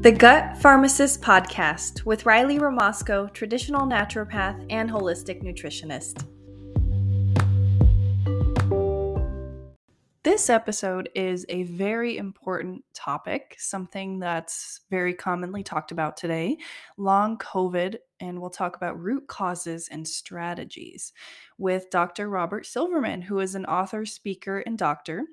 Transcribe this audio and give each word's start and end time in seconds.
The 0.00 0.12
Gut 0.12 0.56
Pharmacist 0.56 1.20
Podcast 1.20 2.06
with 2.06 2.24
Riley 2.24 2.58
Ramasco, 2.58 3.30
traditional 3.34 3.82
naturopath 3.82 4.64
and 4.70 4.88
holistic 4.88 5.42
nutritionist. 5.42 6.26
This 10.22 10.48
episode 10.48 11.10
is 11.14 11.44
a 11.50 11.64
very 11.64 12.16
important 12.16 12.82
topic, 12.94 13.56
something 13.58 14.18
that's 14.18 14.80
very 14.88 15.12
commonly 15.12 15.62
talked 15.62 15.92
about 15.92 16.16
today 16.16 16.56
long 16.96 17.36
COVID, 17.36 17.96
and 18.20 18.40
we'll 18.40 18.50
talk 18.50 18.76
about 18.76 19.00
root 19.00 19.26
causes 19.26 19.88
and 19.90 20.06
strategies 20.06 21.12
with 21.60 21.90
Dr. 21.90 22.28
Robert 22.28 22.64
Silverman, 22.64 23.20
who 23.20 23.38
is 23.40 23.54
an 23.54 23.66
author, 23.66 24.06
speaker, 24.06 24.60
and 24.60 24.78
doctor. 24.78 25.24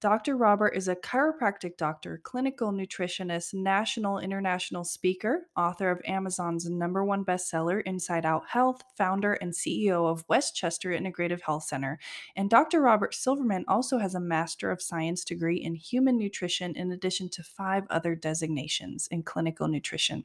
Dr. 0.00 0.36
Robert 0.36 0.70
is 0.70 0.88
a 0.88 0.96
chiropractic 0.96 1.76
doctor, 1.76 2.20
clinical 2.22 2.72
nutritionist, 2.72 3.54
national 3.54 4.18
international 4.18 4.84
speaker, 4.84 5.46
author 5.56 5.90
of 5.90 6.02
Amazon's 6.04 6.68
number 6.68 7.04
one 7.04 7.24
bestseller, 7.24 7.82
Inside 7.86 8.26
Out 8.26 8.48
Health, 8.48 8.82
founder 8.96 9.34
and 9.34 9.52
CEO 9.52 10.10
of 10.10 10.24
Westchester 10.28 10.90
Integrative 10.90 11.40
Health 11.40 11.64
Center. 11.64 11.98
And 12.34 12.50
Dr. 12.50 12.80
Robert 12.80 13.14
Silverman 13.14 13.64
also 13.68 13.98
has 13.98 14.14
a 14.14 14.20
Master 14.20 14.70
of 14.70 14.82
Science 14.82 15.24
degree 15.24 15.56
in 15.56 15.76
human 15.76 16.18
nutrition, 16.18 16.74
in 16.74 16.92
addition 16.92 17.28
to 17.30 17.42
five 17.42 17.84
other 17.90 18.14
designations 18.14 19.06
in 19.08 19.22
clinical 19.22 19.68
nutrition. 19.68 20.24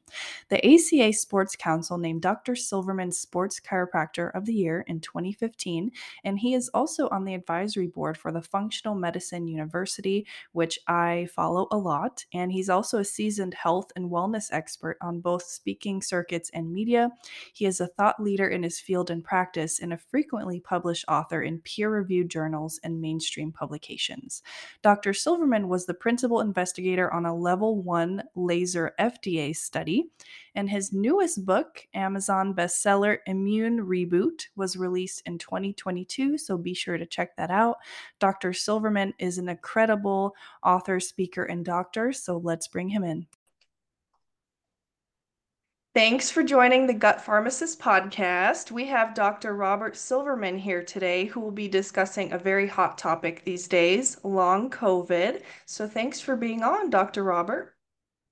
The 0.49 0.58
ACA 0.66 1.13
Sports 1.13 1.55
Council 1.55 1.97
named 1.97 2.10
Dr. 2.20 2.55
Silverman 2.55 3.11
Sports 3.11 3.59
Chiropractor 3.59 4.35
of 4.35 4.45
the 4.45 4.53
Year 4.53 4.83
in 4.88 4.99
2015, 4.99 5.91
and 6.23 6.39
he 6.39 6.53
is 6.53 6.69
also 6.73 7.07
on 7.09 7.25
the 7.25 7.33
advisory 7.33 7.88
board 7.88 8.17
for 8.17 8.31
the 8.31 8.41
Functional 8.41 8.95
Medicine 8.95 9.47
University, 9.47 10.27
which 10.52 10.79
I 10.88 11.27
follow 11.33 11.67
a 11.71 11.77
lot. 11.77 12.25
And 12.33 12.52
he's 12.52 12.69
also 12.69 12.99
a 12.99 13.05
seasoned 13.05 13.53
health 13.53 13.91
and 13.95 14.09
wellness 14.09 14.49
expert 14.52 14.97
on 15.02 15.19
both 15.21 15.44
speaking 15.44 16.02
circuits 16.02 16.49
and 16.53 16.71
media. 16.71 17.11
He 17.53 17.66
is 17.66 17.80
a 17.80 17.88
thought 17.88 18.21
leader 18.21 18.47
in 18.47 18.64
his 18.64 18.80
field 18.80 19.09
and 19.09 19.23
practice 19.23 19.80
and 19.80 19.93
a 19.93 19.97
frequently 19.97 20.59
published 20.59 21.05
author 21.08 21.41
in 21.41 21.59
peer 21.59 21.89
reviewed 21.89 22.30
journals 22.30 22.80
and 22.83 23.02
mainstream 23.02 23.52
publications. 23.52 24.41
Dr. 24.81 25.14
Silverman 25.14 25.67
was 25.67 25.86
the 25.86 25.93
principal 25.93 26.39
investigator 26.39 27.11
on 27.14 27.25
a 27.25 27.36
level 27.36 27.81
one 27.81 28.23
laser 28.36 28.93
FDA 28.99 29.55
study, 29.55 30.09
and 30.55 30.69
his 30.69 30.93
newest 30.93 31.45
book, 31.45 31.88
Amazon 32.02 32.53
bestseller 32.53 33.19
Immune 33.27 33.85
Reboot, 33.85 34.47
was 34.55 34.75
released 34.75 35.21
in 35.25 35.38
2022, 35.38 36.38
so 36.38 36.58
be 36.58 36.73
sure 36.73 36.97
to 36.97 37.05
check 37.05 37.38
that 37.38 37.52
out. 37.52 37.77
Dr. 38.19 38.52
Silverman 38.52 39.13
is 39.19 39.38
an 39.38 39.47
incredible 39.47 40.35
author, 40.63 40.99
speaker, 40.99 41.43
and 41.43 41.63
doctor, 41.63 42.11
so 42.11 42.38
let's 42.38 42.67
bring 42.67 42.89
him 42.89 43.03
in. 43.03 43.27
Thanks 45.93 46.31
for 46.31 46.41
joining 46.41 46.88
the 46.88 46.93
Gut 46.93 47.19
Pharmacist 47.19 47.77
podcast. 47.81 48.71
We 48.71 48.86
have 48.88 49.13
Dr. 49.13 49.55
Robert 49.55 49.97
Silverman 49.97 50.58
here 50.58 50.81
today 50.81 51.25
who 51.25 51.41
will 51.41 51.52
be 51.52 51.67
discussing 51.67 52.31
a 52.31 52.38
very 52.38 52.65
hot 52.65 52.97
topic 52.97 53.43
these 53.43 53.67
days 53.67 54.17
long 54.23 54.69
COVID. 54.69 55.41
So, 55.65 55.89
thanks 55.89 56.21
for 56.21 56.38
being 56.38 56.63
on, 56.63 56.89
Dr. 56.89 57.25
Robert. 57.25 57.75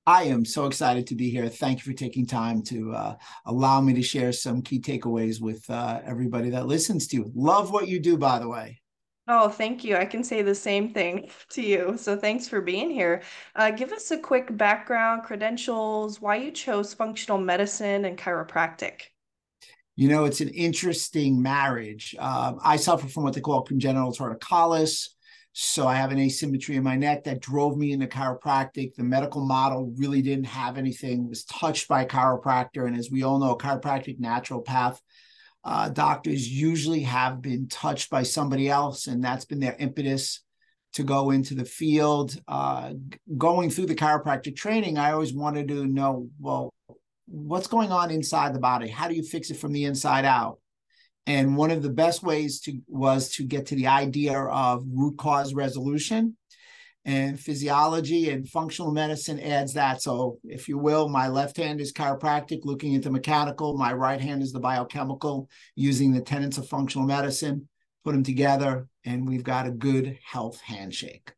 I 0.10 0.24
am 0.24 0.44
so 0.44 0.66
excited 0.66 1.06
to 1.06 1.16
be 1.16 1.30
here. 1.30 1.48
Thank 1.48 1.86
you 1.86 1.92
for 1.92 1.96
taking 1.96 2.26
time 2.26 2.64
to 2.64 2.94
uh, 2.94 3.16
allow 3.46 3.80
me 3.80 3.94
to 3.94 4.02
share 4.02 4.32
some 4.32 4.64
key 4.64 4.80
takeaways 4.80 5.40
with 5.40 5.70
uh, 5.70 6.02
everybody 6.04 6.50
that 6.50 6.66
listens 6.66 7.06
to 7.10 7.18
you. 7.18 7.32
Love 7.36 7.72
what 7.72 7.88
you 7.88 8.00
do, 8.00 8.18
by 8.18 8.40
the 8.40 8.50
way. 8.50 8.82
Oh, 9.28 9.50
thank 9.50 9.84
you. 9.84 9.96
I 9.96 10.06
can 10.06 10.24
say 10.24 10.42
the 10.42 10.56
same 10.56 10.96
thing 10.96 11.30
to 11.52 11.62
you. 11.62 11.96
So 11.96 12.18
thanks 12.18 12.48
for 12.48 12.60
being 12.60 12.90
here. 12.90 13.22
Uh, 13.56 13.70
give 13.70 13.92
us 13.92 14.10
a 14.10 14.18
quick 14.18 14.58
background, 14.58 15.26
credentials, 15.26 16.20
why 16.20 16.38
you 16.38 16.50
chose 16.50 16.92
functional 16.92 17.38
medicine 17.38 18.06
and 18.06 18.18
chiropractic. 18.18 19.02
You 19.96 20.08
know, 20.08 20.26
it's 20.26 20.42
an 20.42 20.50
interesting 20.50 21.40
marriage. 21.40 22.16
Uh, 22.18 22.54
I 22.64 22.78
suffer 22.78 23.08
from 23.08 23.26
what 23.26 23.36
they 23.36 23.42
call 23.42 23.62
congenital 23.62 24.12
torticollis. 24.12 25.10
So 25.54 25.88
I 25.88 25.96
have 25.96 26.12
an 26.12 26.20
asymmetry 26.20 26.76
in 26.76 26.84
my 26.84 26.96
neck 26.96 27.24
that 27.24 27.42
drove 27.42 27.76
me 27.76 27.92
into 27.92 28.08
chiropractic. 28.08 28.96
The 28.96 29.04
medical 29.04 29.44
model 29.44 29.94
really 29.98 30.22
didn't 30.22 30.46
have 30.46 30.78
anything, 30.78 31.28
was 31.28 31.44
touched 31.44 31.88
by 31.88 32.06
chiropractor. 32.06 32.88
And 32.88 32.96
as 32.96 33.10
we 33.12 33.24
all 33.24 33.40
know, 33.40 33.56
chiropractic 33.58 34.20
naturopath 34.20 35.00
uh, 35.64 35.90
doctors 35.90 36.48
usually 36.48 37.02
have 37.02 37.42
been 37.42 37.68
touched 37.68 38.10
by 38.10 38.24
somebody 38.24 38.70
else, 38.70 39.08
and 39.08 39.24
that's 39.24 39.46
been 39.46 39.60
their 39.60 39.76
impetus 39.78 40.42
to 40.94 41.04
go 41.04 41.32
into 41.32 41.54
the 41.54 41.66
field. 41.66 42.40
Uh, 42.48 42.94
going 43.38 43.70
through 43.70 43.88
the 43.88 43.96
chiropractic 43.96 44.56
training, 44.56 44.98
I 44.98 45.12
always 45.12 45.34
wanted 45.34 45.68
to 45.68 45.86
know 45.86 46.30
well, 46.40 46.74
what's 47.28 47.68
going 47.68 47.92
on 47.92 48.12
inside 48.12 48.54
the 48.54 48.60
body? 48.60 48.88
How 48.88 49.08
do 49.08 49.16
you 49.16 49.24
fix 49.24 49.52
it 49.52 49.58
from 49.58 49.74
the 49.74 49.86
inside 49.86 50.26
out? 50.26 50.60
And 51.30 51.56
one 51.56 51.70
of 51.70 51.84
the 51.84 51.92
best 51.92 52.24
ways 52.24 52.60
to 52.62 52.80
was 52.88 53.30
to 53.34 53.44
get 53.44 53.68
to 53.68 53.76
the 53.76 53.86
idea 53.86 54.36
of 54.36 54.84
root 54.92 55.16
cause 55.20 55.54
resolution 55.54 56.36
and 57.06 57.40
physiology 57.40 58.32
and 58.32 58.50
functional 58.50 58.92
medicine 58.92 59.40
adds 59.40 59.76
that. 59.76 60.02
So, 60.02 60.40
if 60.44 60.68
you 60.68 60.80
will, 60.80 61.08
my 61.08 61.28
left 61.28 61.58
hand 61.58 61.82
is 61.82 61.94
chiropractic, 61.94 62.62
looking 62.64 62.94
into 62.94 63.12
mechanical. 63.12 63.78
My 63.78 63.94
right 63.94 64.20
hand 64.20 64.42
is 64.42 64.52
the 64.52 64.60
biochemical, 64.60 65.48
using 65.76 66.14
the 66.14 66.22
tenets 66.22 66.58
of 66.58 66.68
functional 66.68 67.06
medicine. 67.06 67.70
Put 68.04 68.14
them 68.14 68.24
together, 68.24 68.88
and 69.06 69.28
we've 69.28 69.44
got 69.44 69.68
a 69.68 69.72
good 69.72 70.18
health 70.26 70.60
handshake. 70.62 71.32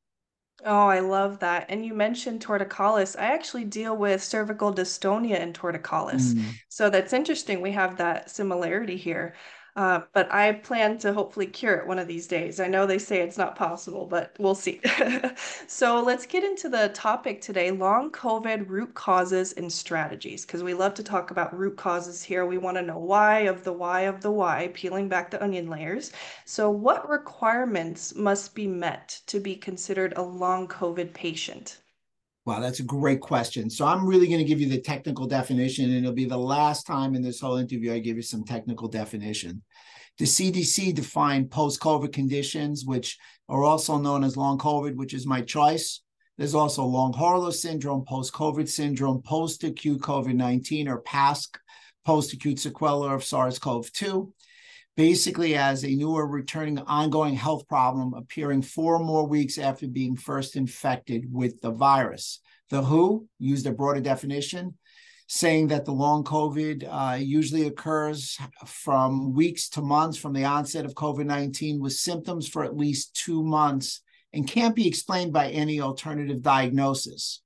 Oh, 0.64 0.88
I 0.88 1.00
love 1.00 1.40
that. 1.40 1.66
And 1.68 1.86
you 1.86 1.94
mentioned 1.94 2.46
torticollis. 2.46 3.20
I 3.20 3.34
actually 3.34 3.66
deal 3.66 3.98
with 3.98 4.24
cervical 4.24 4.74
dystonia 4.74 5.42
and 5.42 5.54
torticollis. 5.54 6.34
Mm. 6.34 6.54
So 6.70 6.90
that's 6.90 7.12
interesting. 7.12 7.60
We 7.60 7.72
have 7.72 7.98
that 7.98 8.30
similarity 8.30 8.96
here. 8.96 9.36
Uh, 9.76 10.02
but 10.12 10.32
I 10.34 10.52
plan 10.52 10.98
to 11.00 11.14
hopefully 11.14 11.46
cure 11.48 11.76
it 11.76 11.88
one 11.88 11.98
of 11.98 12.08
these 12.08 12.28
days. 12.28 12.60
I 12.60 12.68
know 12.68 12.86
they 12.86 12.98
say 12.98 13.22
it's 13.22 13.38
not 13.38 13.56
possible, 13.56 14.06
but 14.06 14.36
we'll 14.38 14.56
see. 14.56 14.82
so 15.68 16.04
let's 16.04 16.26
get 16.26 16.44
into 16.44 16.68
the 16.68 16.90
topic 16.94 17.40
today 17.40 17.72
long 17.72 18.12
COVID 18.12 18.68
root 18.68 18.94
causes 18.94 19.54
and 19.54 19.72
strategies, 19.72 20.46
because 20.46 20.62
we 20.62 20.74
love 20.74 20.94
to 20.96 21.04
talk 21.04 21.32
about 21.32 21.58
root 21.58 21.78
causes 21.78 22.22
here. 22.22 22.46
We 22.46 22.58
want 22.58 22.78
to 22.78 22.84
know 22.84 22.98
why 22.98 23.42
of 23.42 23.64
the 23.64 23.72
why 23.74 24.02
of 24.02 24.22
the 24.22 24.32
why, 24.32 24.72
peeling 24.74 25.08
back 25.08 25.32
the 25.32 25.42
onion 25.42 25.70
layers. 25.70 26.12
So, 26.46 26.70
what 26.70 27.10
requirements 27.10 28.14
must 28.14 28.54
be 28.54 28.68
met 28.68 29.22
to 29.28 29.40
be 29.40 29.56
considered 29.56 30.14
a 30.18 30.22
long 30.22 30.68
COVID 30.68 31.14
patient? 31.14 31.78
Wow, 32.44 32.60
that's 32.60 32.80
a 32.80 32.84
great 32.84 33.22
question. 33.22 33.70
So 33.70 33.86
I'm 33.86 34.06
really 34.06 34.28
going 34.28 34.40
to 34.40 34.46
give 34.46 34.60
you 34.60 34.68
the 34.68 34.82
technical 34.82 35.28
definition, 35.28 35.86
and 35.86 36.00
it'll 36.00 36.12
be 36.12 36.26
the 36.26 36.38
last 36.38 36.88
time 36.88 37.14
in 37.14 37.22
this 37.22 37.40
whole 37.40 37.58
interview 37.58 37.94
I 37.94 38.00
give 38.00 38.16
you 38.16 38.24
some 38.24 38.44
technical 38.44 38.88
definition. 38.88 39.62
The 40.18 40.26
CDC 40.26 40.96
defined 40.96 41.52
post-COVID 41.52 42.12
conditions, 42.12 42.84
which 42.84 43.20
are 43.48 43.64
also 43.64 43.98
known 44.00 44.24
as 44.24 44.38
long 44.38 44.58
COVID, 44.58 44.96
which 44.96 45.14
is 45.14 45.28
my 45.28 45.42
choice. 45.42 46.02
There's 46.38 46.56
also 46.56 46.84
long 46.84 47.14
hauler 47.14 47.52
syndrome, 47.52 48.06
post-COVID 48.08 48.68
syndrome, 48.68 49.22
post-acute 49.22 50.02
COVID-19 50.02 50.88
or 50.88 51.02
PASC, 51.02 51.60
post-acute 52.06 52.58
sequela 52.58 53.14
of 53.14 53.24
SARS-CoV-2 53.24 54.32
basically 54.98 55.56
as 55.56 55.84
a 55.84 55.96
newer 55.96 56.28
returning 56.28 56.78
ongoing 56.80 57.36
health 57.36 57.68
problem 57.68 58.14
appearing 58.14 58.62
four 58.62 59.00
more 59.00 59.26
weeks 59.26 59.58
after 59.58 59.88
being 59.88 60.16
first 60.16 60.56
infected 60.56 61.32
with 61.32 61.62
the 61.62 61.72
virus. 61.72 62.40
The 62.70 62.82
WHO 62.82 63.28
used 63.40 63.68
a 63.68 63.72
broader 63.72 64.02
definition, 64.02 64.78
saying 65.28 65.68
that 65.70 65.86
the 65.86 65.94
long 65.94 66.24
COVID 66.24 66.88
uh, 66.90 67.16
usually 67.16 67.68
occurs 67.68 68.38
from 68.66 69.34
weeks 69.34 69.70
to 69.70 69.82
months 69.82 70.18
from 70.18 70.34
the 70.34 70.46
onset 70.46 70.86
of 70.86 70.94
COVID 70.94 71.26
19 71.26 71.80
with 71.80 71.94
symptoms 71.94 72.48
for 72.48 72.64
at 72.64 72.76
least 72.76 73.16
two 73.16 73.44
months 73.44 74.02
and 74.34 74.48
can't 74.48 74.76
be 74.76 74.88
explained 74.88 75.34
by 75.34 75.50
any 75.50 75.82
alternative 75.82 76.42
diagnosis. 76.42 77.42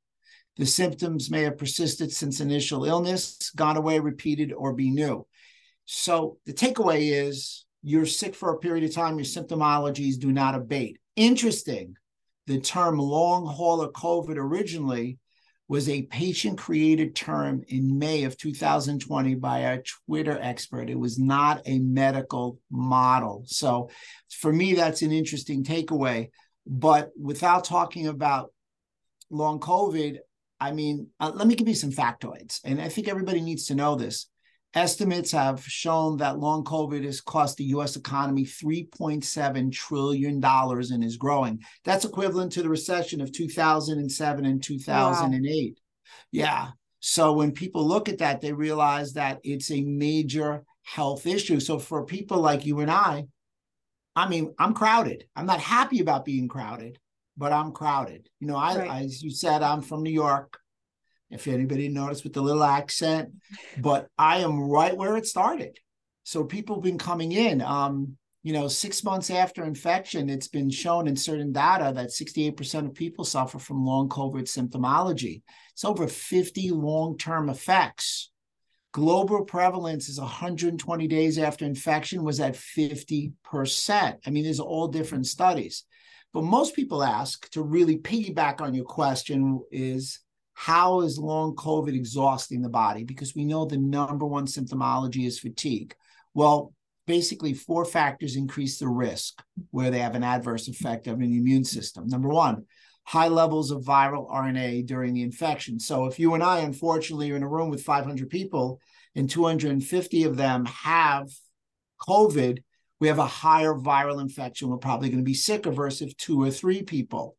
The 0.58 0.66
symptoms 0.66 1.30
may 1.30 1.42
have 1.44 1.58
persisted 1.58 2.12
since 2.12 2.40
initial 2.40 2.86
illness, 2.86 3.52
gone 3.56 3.78
away, 3.78 4.00
repeated, 4.00 4.54
or 4.54 4.74
be 4.74 4.90
new. 4.90 5.26
So 5.86 6.38
the 6.46 6.54
takeaway 6.54 7.12
is 7.12 7.66
you're 7.84 8.06
sick 8.06 8.36
for 8.36 8.52
a 8.52 8.58
period 8.58 8.84
of 8.84 8.94
time, 8.94 9.18
your 9.18 9.26
symptomologies 9.26 10.20
do 10.20 10.32
not 10.32 10.56
abate. 10.56 10.98
Interesting. 11.16 11.96
The 12.48 12.60
term 12.60 12.98
long 12.98 13.46
hauler 13.46 13.90
COVID 13.90 14.38
originally 14.38 15.20
was 15.68 15.90
a 15.90 16.04
patient 16.04 16.58
created 16.58 17.16
term 17.16 17.64
in 17.68 17.98
May 17.98 18.24
of 18.24 18.38
2020 18.38 19.36
by 19.36 19.60
a 19.60 19.82
Twitter 19.82 20.38
expert. 20.40 20.90
It 20.90 21.00
was 21.00 21.18
not 21.18 21.62
a 21.66 21.80
medical 21.80 22.60
model. 22.70 23.44
So 23.48 23.90
for 24.30 24.54
me, 24.54 24.76
that's 24.76 25.02
an 25.02 25.12
interesting 25.12 25.64
takeaway. 25.64 26.30
But 26.68 27.12
without 27.20 27.66
talking 27.66 28.08
about 28.08 28.52
long 29.30 29.60
COVID, 29.60 30.18
I 30.60 30.72
mean, 30.72 31.08
uh, 31.20 31.32
let 31.34 31.48
me 31.48 31.56
give 31.56 31.68
you 31.68 31.76
some 31.76 31.92
factoids. 31.92 32.62
And 32.64 32.82
I 32.82 32.90
think 32.90 33.08
everybody 33.08 33.42
needs 33.42 33.66
to 33.68 33.76
know 33.76 33.96
this. 33.96 34.28
Estimates 34.76 35.32
have 35.32 35.64
shown 35.64 36.18
that 36.18 36.38
long 36.38 36.66
COVID 36.66 37.06
has 37.06 37.22
cost 37.22 37.56
the 37.56 37.64
US 37.66 37.96
economy 37.96 38.44
$3.7 38.44 39.72
trillion 39.72 40.44
and 40.44 41.04
is 41.04 41.16
growing. 41.16 41.62
That's 41.86 42.04
equivalent 42.04 42.52
to 42.54 42.62
the 42.62 42.70
recession 42.70 43.22
of 43.22 43.32
2007 43.32 44.46
and 44.46 44.62
2008. 44.62 45.74
Wow. 45.74 45.82
Yeah. 46.32 46.68
So 47.00 47.32
when 47.34 47.54
people 47.54 47.88
look 47.88 48.10
at 48.10 48.18
that, 48.18 48.42
they 48.42 48.52
realize 48.52 49.14
that 49.14 49.40
it's 49.44 49.72
a 49.72 49.82
major 49.82 50.64
health 50.84 51.26
issue. 51.26 51.62
So 51.62 51.80
for 51.80 52.06
people 52.06 52.40
like 52.40 52.66
you 52.66 52.82
and 52.82 52.92
I, 52.92 53.28
I 54.16 54.28
mean, 54.28 54.54
I'm 54.60 54.74
crowded. 54.74 55.26
I'm 55.36 55.46
not 55.46 55.60
happy 55.60 56.00
about 56.02 56.26
being 56.26 56.48
crowded, 56.48 57.00
but 57.38 57.54
I'm 57.54 57.72
crowded. 57.72 58.30
You 58.40 58.48
know, 58.48 58.58
I, 58.58 58.78
right. 58.78 59.04
as 59.04 59.22
you 59.22 59.30
said, 59.30 59.62
I'm 59.62 59.82
from 59.82 60.04
New 60.04 60.12
York. 60.12 60.60
If 61.30 61.48
anybody 61.48 61.90
noticed 61.90 62.24
with 62.24 62.34
the 62.34 62.42
little 62.42 62.64
accent, 62.64 63.32
but 63.78 64.08
I 64.18 64.40
am 64.40 64.60
right 64.60 64.96
where 64.96 65.18
it 65.18 65.26
started. 65.26 65.78
So 66.24 66.44
people 66.44 66.76
have 66.76 66.84
been 66.84 66.98
coming 66.98 67.32
in. 67.32 67.62
Um, 67.62 68.18
you 68.46 68.54
know, 68.54 68.68
six 68.68 69.04
months 69.04 69.32
after 69.32 69.64
infection, 69.64 70.30
it's 70.30 70.48
been 70.48 70.70
shown 70.70 71.08
in 71.08 71.16
certain 71.16 71.52
data 71.52 71.92
that 71.96 72.10
68% 72.10 72.86
of 72.86 72.94
people 72.94 73.26
suffer 73.26 73.58
from 73.58 73.84
long 73.84 74.08
COVID 74.08 74.44
symptomology. 74.44 75.42
It's 75.74 75.84
over 75.84 76.08
50 76.08 76.70
long 76.70 77.18
term 77.18 77.50
effects. 77.50 78.32
Global 78.92 79.46
prevalence 79.46 80.10
is 80.10 80.20
120 80.20 81.08
days 81.08 81.40
after 81.40 81.66
infection 81.66 82.24
was 82.24 82.40
at 82.40 82.54
50%. 82.54 83.34
I 84.26 84.30
mean, 84.30 84.44
there's 84.44 84.60
all 84.60 84.88
different 84.88 85.26
studies. 85.26 85.84
But 86.32 86.44
most 86.44 86.76
people 86.76 87.04
ask 87.04 87.50
to 87.52 87.64
really 87.64 87.98
piggyback 87.98 88.62
on 88.62 88.74
your 88.74 88.86
question 88.86 89.64
is 89.72 90.20
how 90.56 91.02
is 91.02 91.20
long 91.20 91.54
COVID 91.56 91.94
exhausting 91.94 92.62
the 92.62 92.70
body? 92.70 93.04
Because 93.04 93.36
we 93.36 93.44
know 93.46 93.66
the 93.66 93.78
number 93.78 94.26
one 94.26 94.46
symptomology 94.46 95.28
is 95.28 95.38
fatigue. 95.38 95.94
Well, 96.34 96.74
basically, 97.06 97.54
four 97.54 97.84
factors 97.84 98.38
increase 98.38 98.80
the 98.80 98.88
risk 98.88 99.44
where 99.72 99.92
they 99.92 100.00
have 100.00 100.16
an 100.16 100.24
adverse 100.24 100.70
effect 100.70 101.08
on 101.10 101.20
the 101.20 101.38
immune 101.38 101.66
system. 101.66 102.08
Number 102.08 102.30
one, 102.30 102.66
high 103.04 103.28
levels 103.28 103.70
of 103.70 103.84
viral 103.84 104.32
RNA 104.32 104.88
during 104.88 105.14
the 105.14 105.24
infection. 105.24 105.78
So 105.78 106.06
if 106.06 106.20
you 106.20 106.34
and 106.34 106.42
I, 106.42 106.60
unfortunately, 106.60 107.32
are 107.32 107.36
in 107.36 107.44
a 107.44 107.50
room 107.50 107.70
with 107.70 107.84
500 107.84 108.30
people 108.30 108.80
and 109.14 109.30
250 109.30 110.24
of 110.24 110.38
them 110.38 110.66
have 110.66 111.28
COVID, 112.08 112.64
we 113.02 113.10
have 113.10 113.20
a 113.20 113.28
higher 113.28 113.74
viral 113.74 114.22
infection. 114.22 114.70
We're 114.70 114.78
probably 114.78 115.10
going 115.10 115.20
to 115.20 115.26
be 115.26 115.34
sicker 115.34 115.72
versus 115.72 116.14
two 116.16 116.42
or 116.42 116.50
three 116.50 116.82
people. 116.82 117.36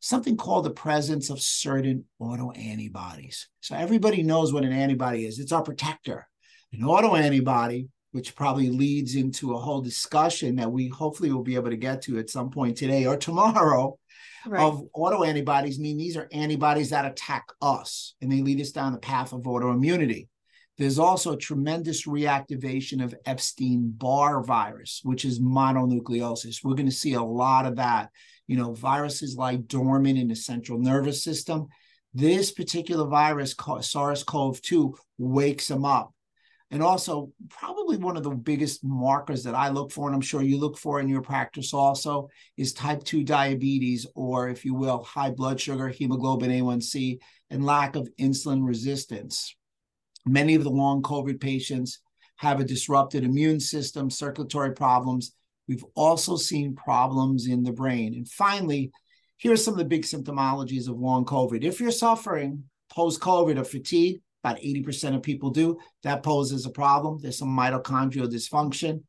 Something 0.00 0.36
called 0.36 0.64
the 0.64 0.70
presence 0.70 1.30
of 1.30 1.40
certain 1.40 2.04
autoantibodies. 2.20 3.44
So 3.60 3.76
everybody 3.76 4.22
knows 4.22 4.52
what 4.52 4.64
an 4.64 4.72
antibody 4.72 5.26
is. 5.26 5.38
It's 5.38 5.52
our 5.52 5.62
protector. 5.62 6.26
An 6.72 6.80
autoantibody, 6.80 7.88
which 8.12 8.34
probably 8.34 8.70
leads 8.70 9.14
into 9.14 9.54
a 9.54 9.58
whole 9.58 9.82
discussion 9.82 10.56
that 10.56 10.72
we 10.72 10.88
hopefully 10.88 11.30
will 11.30 11.42
be 11.42 11.54
able 11.54 11.70
to 11.70 11.76
get 11.76 12.02
to 12.02 12.18
at 12.18 12.30
some 12.30 12.50
point 12.50 12.76
today 12.76 13.06
or 13.06 13.16
tomorrow, 13.16 13.98
right. 14.46 14.62
of 14.62 14.82
autoantibodies 14.96 15.78
mean 15.78 15.96
these 15.96 16.16
are 16.16 16.28
antibodies 16.32 16.90
that 16.90 17.04
attack 17.04 17.44
us 17.60 18.14
and 18.20 18.32
they 18.32 18.42
lead 18.42 18.60
us 18.60 18.72
down 18.72 18.92
the 18.92 18.98
path 18.98 19.32
of 19.32 19.42
autoimmunity. 19.42 20.28
There's 20.78 20.98
also 20.98 21.36
tremendous 21.36 22.06
reactivation 22.06 23.04
of 23.04 23.14
Epstein 23.26 23.92
Barr 23.94 24.42
virus, 24.42 25.00
which 25.04 25.26
is 25.26 25.38
mononucleosis. 25.38 26.64
We're 26.64 26.74
going 26.74 26.88
to 26.88 26.92
see 26.92 27.12
a 27.12 27.22
lot 27.22 27.66
of 27.66 27.76
that. 27.76 28.08
You 28.50 28.56
know, 28.56 28.74
viruses 28.74 29.36
lie 29.36 29.54
dormant 29.54 30.18
in 30.18 30.26
the 30.26 30.34
central 30.34 30.80
nervous 30.80 31.22
system. 31.22 31.68
This 32.12 32.50
particular 32.50 33.06
virus, 33.06 33.54
SARS 33.82 34.24
CoV 34.24 34.60
2, 34.60 34.96
wakes 35.18 35.68
them 35.68 35.84
up. 35.84 36.12
And 36.72 36.82
also, 36.82 37.30
probably 37.48 37.96
one 37.96 38.16
of 38.16 38.24
the 38.24 38.30
biggest 38.30 38.82
markers 38.82 39.44
that 39.44 39.54
I 39.54 39.68
look 39.68 39.92
for, 39.92 40.08
and 40.08 40.16
I'm 40.16 40.20
sure 40.20 40.42
you 40.42 40.58
look 40.58 40.76
for 40.76 40.98
in 40.98 41.08
your 41.08 41.22
practice 41.22 41.72
also, 41.72 42.28
is 42.56 42.72
type 42.72 43.04
2 43.04 43.22
diabetes, 43.22 44.04
or 44.16 44.48
if 44.48 44.64
you 44.64 44.74
will, 44.74 45.04
high 45.04 45.30
blood 45.30 45.60
sugar, 45.60 45.86
hemoglobin 45.86 46.50
A1C, 46.50 47.20
and 47.50 47.64
lack 47.64 47.94
of 47.94 48.08
insulin 48.18 48.66
resistance. 48.66 49.54
Many 50.26 50.56
of 50.56 50.64
the 50.64 50.70
long 50.70 51.02
COVID 51.02 51.40
patients 51.40 52.00
have 52.38 52.58
a 52.58 52.64
disrupted 52.64 53.22
immune 53.22 53.60
system, 53.60 54.10
circulatory 54.10 54.72
problems. 54.72 55.36
We've 55.70 55.84
also 55.94 56.34
seen 56.36 56.74
problems 56.74 57.46
in 57.46 57.62
the 57.62 57.70
brain. 57.70 58.14
And 58.14 58.28
finally, 58.28 58.90
here 59.36 59.52
are 59.52 59.56
some 59.56 59.74
of 59.74 59.78
the 59.78 59.84
big 59.84 60.02
symptomologies 60.02 60.88
of 60.88 60.98
long 60.98 61.24
COVID. 61.24 61.62
If 61.62 61.78
you're 61.78 61.92
suffering 61.92 62.64
post 62.90 63.20
COVID 63.20 63.56
of 63.56 63.68
fatigue, 63.68 64.20
about 64.42 64.58
80% 64.58 65.14
of 65.14 65.22
people 65.22 65.50
do. 65.50 65.78
That 66.02 66.24
poses 66.24 66.66
a 66.66 66.70
problem. 66.70 67.20
There's 67.20 67.38
some 67.38 67.56
mitochondrial 67.56 68.26
dysfunction. 68.26 69.04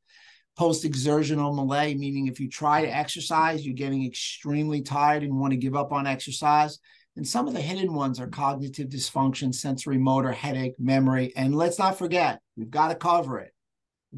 Post 0.56 0.86
exertional 0.86 1.56
malaise, 1.56 1.98
meaning 1.98 2.28
if 2.28 2.40
you 2.40 2.48
try 2.48 2.84
to 2.84 2.96
exercise, 2.96 3.66
you're 3.66 3.74
getting 3.74 4.06
extremely 4.06 4.84
tired 4.84 5.24
and 5.24 5.40
want 5.40 5.54
to 5.54 5.58
give 5.58 5.76
up 5.76 5.92
on 5.92 6.06
exercise. 6.06 6.78
And 7.16 7.28
some 7.28 7.48
of 7.48 7.56
the 7.56 7.62
hidden 7.62 7.96
ones 7.96 8.20
are 8.20 8.28
cognitive 8.28 8.90
dysfunction, 8.90 9.56
sensory 9.56 9.98
motor, 9.98 10.32
headache, 10.32 10.76
memory. 10.78 11.34
And 11.36 11.56
let's 11.56 11.80
not 11.80 11.98
forget, 11.98 12.40
we've 12.56 12.70
got 12.70 12.90
to 12.90 12.96
cover 12.96 13.40
it 13.40 13.52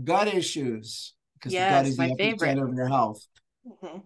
gut 0.04 0.28
issues, 0.28 1.14
because 1.44 1.54
yes, 1.54 1.90
the 1.90 1.98
gut 1.98 2.10
is 2.10 2.18
the 2.18 2.24
epicenter 2.24 2.70
of 2.70 2.76
your 2.76 2.88
health. 2.88 3.26
Mm-hmm. 3.68 3.98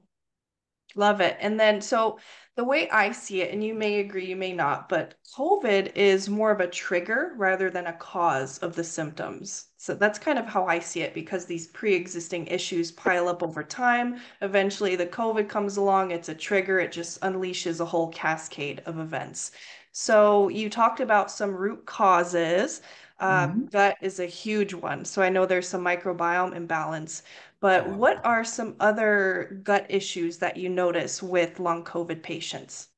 Love 0.96 1.22
it. 1.22 1.38
And 1.40 1.60
then, 1.60 1.80
so 1.80 2.18
the 2.56 2.64
way 2.64 2.90
I 2.90 3.12
see 3.12 3.42
it, 3.42 3.54
and 3.54 3.64
you 3.64 3.76
may 3.76 4.00
agree, 4.00 4.26
you 4.26 4.36
may 4.36 4.54
not, 4.54 4.90
but 4.90 5.14
COVID 5.38 5.96
is 5.96 6.28
more 6.28 6.50
of 6.50 6.60
a 6.60 6.68
trigger 6.68 7.34
rather 7.38 7.70
than 7.70 7.86
a 7.86 7.94
cause 7.94 8.58
of 8.60 8.74
the 8.74 8.84
symptoms. 8.84 9.68
So 9.78 9.94
that's 9.94 10.18
kind 10.18 10.40
of 10.40 10.48
how 10.48 10.66
I 10.66 10.80
see 10.80 11.02
it 11.02 11.14
because 11.14 11.46
these 11.46 11.68
pre 11.68 11.94
existing 11.94 12.48
issues 12.48 12.92
pile 12.92 13.28
up 13.28 13.44
over 13.44 13.64
time. 13.64 14.20
Eventually, 14.42 14.96
the 14.96 15.06
COVID 15.06 15.48
comes 15.48 15.78
along, 15.78 16.12
it's 16.12 16.30
a 16.30 16.36
trigger, 16.36 16.80
it 16.80 16.92
just 16.92 17.22
unleashes 17.22 17.80
a 17.80 17.86
whole 17.86 18.10
cascade 18.10 18.82
of 18.88 18.98
events. 18.98 19.52
So 19.92 20.50
you 20.50 20.70
talked 20.70 21.00
about 21.00 21.30
some 21.30 21.56
root 21.56 21.86
causes. 21.86 22.82
Uh, 23.20 23.48
mm-hmm. 23.48 23.66
That 23.68 23.98
is 24.02 24.20
a 24.20 24.26
huge 24.26 24.74
one. 24.74 25.04
So 25.06 25.22
I 25.22 25.30
know 25.30 25.46
there's 25.46 25.68
some 25.68 25.84
microbiome 25.84 26.56
imbalance. 26.56 27.24
But 27.60 27.90
what 27.90 28.24
are 28.24 28.44
some 28.44 28.76
other 28.80 29.60
gut 29.64 29.88
issues 29.90 30.38
that 30.38 30.58
you 30.58 30.70
notice 30.70 31.24
with 31.24 31.60
long 31.60 31.84
COVID 31.84 32.22
patients? 32.22 32.90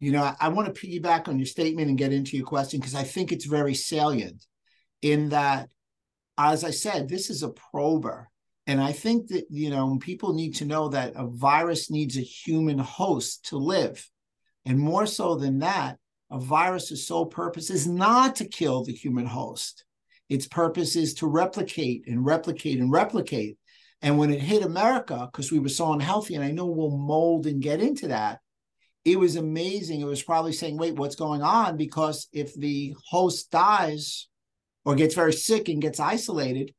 You 0.00 0.12
know, 0.12 0.22
I, 0.22 0.36
I 0.38 0.48
want 0.48 0.74
to 0.74 0.86
piggyback 0.86 1.28
on 1.28 1.38
your 1.38 1.46
statement 1.46 1.88
and 1.88 1.96
get 1.96 2.12
into 2.12 2.36
your 2.36 2.44
question 2.44 2.80
because 2.80 2.94
I 2.94 3.04
think 3.04 3.32
it's 3.32 3.46
very 3.46 3.74
salient 3.74 4.44
in 5.00 5.30
that, 5.30 5.70
as 6.36 6.64
I 6.64 6.70
said, 6.70 7.08
this 7.08 7.30
is 7.30 7.42
a 7.42 7.48
prober. 7.48 8.28
And 8.66 8.80
I 8.80 8.92
think 8.92 9.28
that, 9.28 9.46
you 9.48 9.70
know, 9.70 9.96
people 9.98 10.34
need 10.34 10.56
to 10.56 10.66
know 10.66 10.88
that 10.88 11.14
a 11.16 11.26
virus 11.26 11.90
needs 11.90 12.18
a 12.18 12.22
human 12.22 12.78
host 12.78 13.46
to 13.46 13.56
live. 13.56 14.06
And 14.66 14.78
more 14.78 15.06
so 15.06 15.36
than 15.36 15.60
that, 15.60 15.96
a 16.30 16.38
virus's 16.38 17.06
sole 17.06 17.26
purpose 17.26 17.70
is 17.70 17.86
not 17.86 18.36
to 18.36 18.44
kill 18.48 18.84
the 18.84 18.92
human 18.92 19.26
host. 19.26 19.84
Its 20.28 20.46
purpose 20.46 20.96
is 20.96 21.14
to 21.14 21.26
replicate 21.26 22.04
and 22.06 22.24
replicate 22.24 22.80
and 22.80 22.90
replicate. 22.90 23.58
And 24.02 24.18
when 24.18 24.30
it 24.30 24.40
hit 24.40 24.64
America, 24.64 25.28
because 25.30 25.52
we 25.52 25.58
were 25.58 25.68
so 25.68 25.92
unhealthy, 25.92 26.34
and 26.34 26.44
I 26.44 26.50
know 26.50 26.66
we'll 26.66 26.96
mold 26.96 27.46
and 27.46 27.62
get 27.62 27.80
into 27.80 28.08
that, 28.08 28.40
it 29.04 29.18
was 29.18 29.36
amazing. 29.36 30.00
It 30.00 30.06
was 30.06 30.22
probably 30.22 30.52
saying, 30.52 30.76
wait, 30.76 30.96
what's 30.96 31.14
going 31.14 31.42
on? 31.42 31.76
Because 31.76 32.28
if 32.32 32.54
the 32.54 32.96
host 33.08 33.50
dies 33.52 34.28
or 34.84 34.96
gets 34.96 35.14
very 35.14 35.32
sick 35.32 35.68
and 35.68 35.80
gets 35.80 36.00
isolated, 36.00 36.74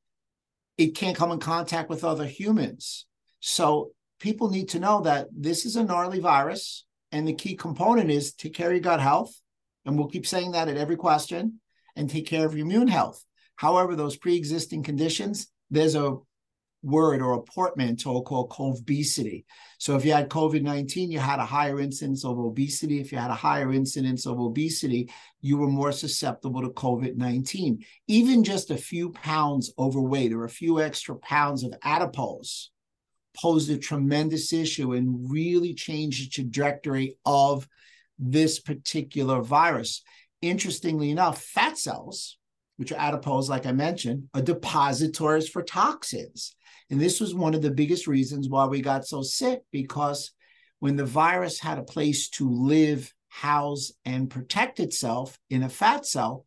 it 0.77 0.95
can't 0.95 1.17
come 1.17 1.31
in 1.31 1.39
contact 1.39 1.89
with 1.89 2.03
other 2.03 2.25
humans. 2.25 3.05
So 3.39 3.91
people 4.19 4.49
need 4.49 4.69
to 4.69 4.79
know 4.79 5.01
that 5.01 5.27
this 5.31 5.65
is 5.65 5.75
a 5.75 5.83
gnarly 5.83 6.19
virus. 6.19 6.85
And 7.17 7.27
the 7.27 7.33
key 7.33 7.55
component 7.55 8.11
is 8.11 8.33
take 8.33 8.53
care 8.53 8.67
of 8.67 8.73
your 8.73 8.81
gut 8.81 8.99
health. 8.99 9.33
And 9.85 9.97
we'll 9.97 10.07
keep 10.07 10.27
saying 10.27 10.51
that 10.51 10.67
at 10.67 10.77
every 10.77 10.97
question 10.97 11.59
and 11.95 12.07
take 12.07 12.27
care 12.27 12.45
of 12.45 12.55
your 12.55 12.65
immune 12.65 12.87
health. 12.87 13.23
However, 13.55 13.95
those 13.95 14.17
pre 14.17 14.35
existing 14.35 14.83
conditions, 14.83 15.47
there's 15.71 15.95
a 15.95 16.17
word 16.83 17.23
or 17.23 17.33
a 17.33 17.41
portmanteau 17.41 18.21
called 18.21 18.53
obesity. 18.59 19.45
So 19.79 19.95
if 19.95 20.05
you 20.05 20.13
had 20.13 20.29
COVID 20.29 20.61
19, 20.61 21.09
you 21.09 21.17
had 21.17 21.39
a 21.39 21.45
higher 21.45 21.79
incidence 21.79 22.23
of 22.23 22.37
obesity. 22.37 22.99
If 22.99 23.11
you 23.11 23.17
had 23.17 23.31
a 23.31 23.35
higher 23.35 23.73
incidence 23.73 24.27
of 24.27 24.39
obesity, 24.39 25.09
you 25.41 25.57
were 25.57 25.67
more 25.67 25.91
susceptible 25.91 26.61
to 26.61 26.69
COVID 26.69 27.15
19. 27.15 27.83
Even 28.07 28.43
just 28.43 28.69
a 28.69 28.77
few 28.77 29.09
pounds 29.09 29.73
overweight 29.79 30.33
or 30.33 30.43
a 30.43 30.49
few 30.49 30.79
extra 30.79 31.15
pounds 31.15 31.63
of 31.63 31.73
adipose 31.81 32.69
posed 33.37 33.69
a 33.69 33.77
tremendous 33.77 34.51
issue 34.51 34.93
and 34.93 35.31
really 35.31 35.73
changed 35.73 36.25
the 36.25 36.29
trajectory 36.29 37.17
of 37.25 37.67
this 38.19 38.59
particular 38.59 39.41
virus. 39.41 40.01
Interestingly 40.41 41.11
enough, 41.11 41.41
fat 41.41 41.77
cells, 41.77 42.37
which 42.77 42.91
are 42.91 42.99
adipose, 42.99 43.49
like 43.49 43.65
I 43.65 43.71
mentioned, 43.71 44.29
are 44.33 44.41
depositories 44.41 45.49
for 45.49 45.63
toxins. 45.63 46.55
And 46.89 47.01
this 47.01 47.19
was 47.19 47.35
one 47.35 47.53
of 47.53 47.61
the 47.61 47.71
biggest 47.71 48.07
reasons 48.07 48.49
why 48.49 48.65
we 48.65 48.81
got 48.81 49.05
so 49.05 49.21
sick 49.21 49.61
because 49.71 50.31
when 50.79 50.95
the 50.95 51.05
virus 51.05 51.59
had 51.59 51.79
a 51.79 51.83
place 51.83 52.29
to 52.29 52.49
live, 52.49 53.13
house, 53.27 53.91
and 54.05 54.29
protect 54.29 54.79
itself 54.79 55.39
in 55.49 55.63
a 55.63 55.69
fat 55.69 56.05
cell, 56.05 56.45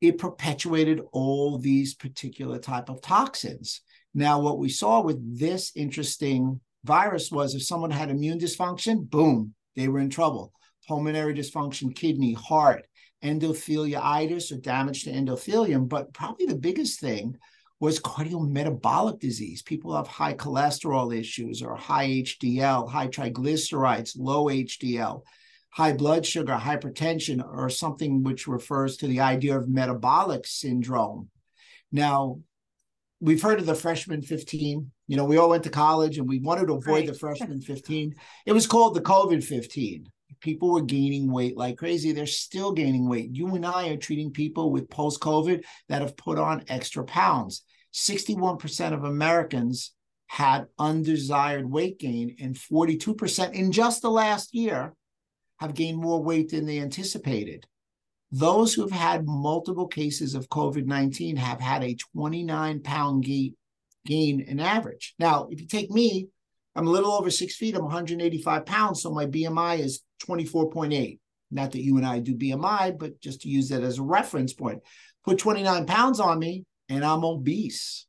it 0.00 0.18
perpetuated 0.18 1.00
all 1.12 1.58
these 1.58 1.94
particular 1.94 2.58
type 2.58 2.88
of 2.88 3.00
toxins. 3.00 3.82
Now, 4.16 4.40
what 4.40 4.58
we 4.58 4.70
saw 4.70 5.02
with 5.02 5.38
this 5.38 5.72
interesting 5.76 6.58
virus 6.84 7.30
was 7.30 7.54
if 7.54 7.62
someone 7.62 7.90
had 7.90 8.08
immune 8.08 8.38
dysfunction, 8.38 9.10
boom, 9.10 9.52
they 9.74 9.88
were 9.88 9.98
in 9.98 10.08
trouble. 10.08 10.54
Pulmonary 10.88 11.34
dysfunction, 11.34 11.94
kidney, 11.94 12.32
heart. 12.32 12.86
endotheliitis 13.22 14.52
or 14.52 14.56
damage 14.56 15.04
to 15.04 15.12
endothelium. 15.12 15.86
But 15.86 16.14
probably 16.14 16.46
the 16.46 16.56
biggest 16.56 16.98
thing 16.98 17.36
was 17.78 18.00
cardiometabolic 18.00 19.20
disease. 19.20 19.60
People 19.60 19.94
have 19.94 20.06
high 20.06 20.32
cholesterol 20.32 21.14
issues 21.14 21.60
or 21.60 21.76
high 21.76 22.08
HDL, 22.08 22.88
high 22.88 23.08
triglycerides, 23.08 24.16
low 24.18 24.46
HDL, 24.46 25.24
high 25.68 25.92
blood 25.92 26.24
sugar, 26.24 26.54
hypertension, 26.54 27.46
or 27.46 27.68
something 27.68 28.22
which 28.22 28.48
refers 28.48 28.96
to 28.96 29.08
the 29.08 29.20
idea 29.20 29.58
of 29.58 29.68
metabolic 29.68 30.46
syndrome. 30.46 31.28
Now, 31.92 32.38
we've 33.20 33.42
heard 33.42 33.60
of 33.60 33.66
the 33.66 33.74
freshman 33.74 34.22
15. 34.22 34.90
You 35.06 35.16
know, 35.16 35.24
we 35.24 35.36
all 35.36 35.50
went 35.50 35.64
to 35.64 35.70
college 35.70 36.18
and 36.18 36.28
we 36.28 36.38
wanted 36.38 36.66
to 36.66 36.74
avoid 36.74 36.92
right. 36.92 37.06
the 37.06 37.14
freshman 37.18 37.60
15. 37.60 38.14
It 38.44 38.52
was 38.52 38.66
called 38.66 38.94
the 38.94 39.00
COVID 39.00 39.42
15. 39.42 40.06
People 40.40 40.72
were 40.72 40.82
gaining 40.82 41.32
weight 41.32 41.56
like 41.56 41.78
crazy. 41.78 42.12
They're 42.12 42.26
still 42.26 42.72
gaining 42.72 43.08
weight. 43.08 43.30
You 43.32 43.54
and 43.54 43.64
I 43.64 43.88
are 43.88 43.96
treating 43.96 44.30
people 44.32 44.70
with 44.70 44.90
post 44.90 45.20
COVID 45.20 45.64
that 45.88 46.02
have 46.02 46.16
put 46.16 46.38
on 46.38 46.64
extra 46.68 47.04
pounds. 47.04 47.62
61% 47.94 48.92
of 48.92 49.04
Americans 49.04 49.92
had 50.26 50.66
undesired 50.78 51.70
weight 51.70 51.98
gain, 51.98 52.36
and 52.40 52.54
42% 52.54 53.54
in 53.54 53.72
just 53.72 54.02
the 54.02 54.10
last 54.10 54.54
year 54.54 54.92
have 55.58 55.74
gained 55.74 55.98
more 55.98 56.22
weight 56.22 56.50
than 56.50 56.66
they 56.66 56.80
anticipated. 56.80 57.66
Those 58.32 58.74
who 58.74 58.82
have 58.82 58.90
had 58.90 59.26
multiple 59.26 59.86
cases 59.86 60.34
of 60.34 60.48
COVID 60.48 60.84
19 60.84 61.36
have 61.36 61.60
had 61.60 61.84
a 61.84 61.94
29 61.94 62.80
pound 62.80 63.24
gain 63.24 64.40
in 64.40 64.60
average. 64.60 65.14
Now, 65.18 65.48
if 65.50 65.60
you 65.60 65.66
take 65.66 65.90
me, 65.90 66.28
I'm 66.74 66.86
a 66.86 66.90
little 66.90 67.12
over 67.12 67.30
six 67.30 67.56
feet, 67.56 67.74
I'm 67.74 67.84
185 67.84 68.66
pounds, 68.66 69.02
so 69.02 69.10
my 69.10 69.26
BMI 69.26 69.78
is 69.78 70.02
24.8. 70.24 71.18
Not 71.50 71.72
that 71.72 71.82
you 71.82 71.96
and 71.96 72.04
I 72.04 72.18
do 72.18 72.34
BMI, 72.34 72.98
but 72.98 73.20
just 73.20 73.42
to 73.42 73.48
use 73.48 73.68
that 73.68 73.82
as 73.82 73.98
a 73.98 74.02
reference 74.02 74.52
point. 74.52 74.82
Put 75.24 75.38
29 75.38 75.86
pounds 75.86 76.20
on 76.20 76.38
me, 76.38 76.64
and 76.88 77.04
I'm 77.04 77.24
obese. 77.24 78.06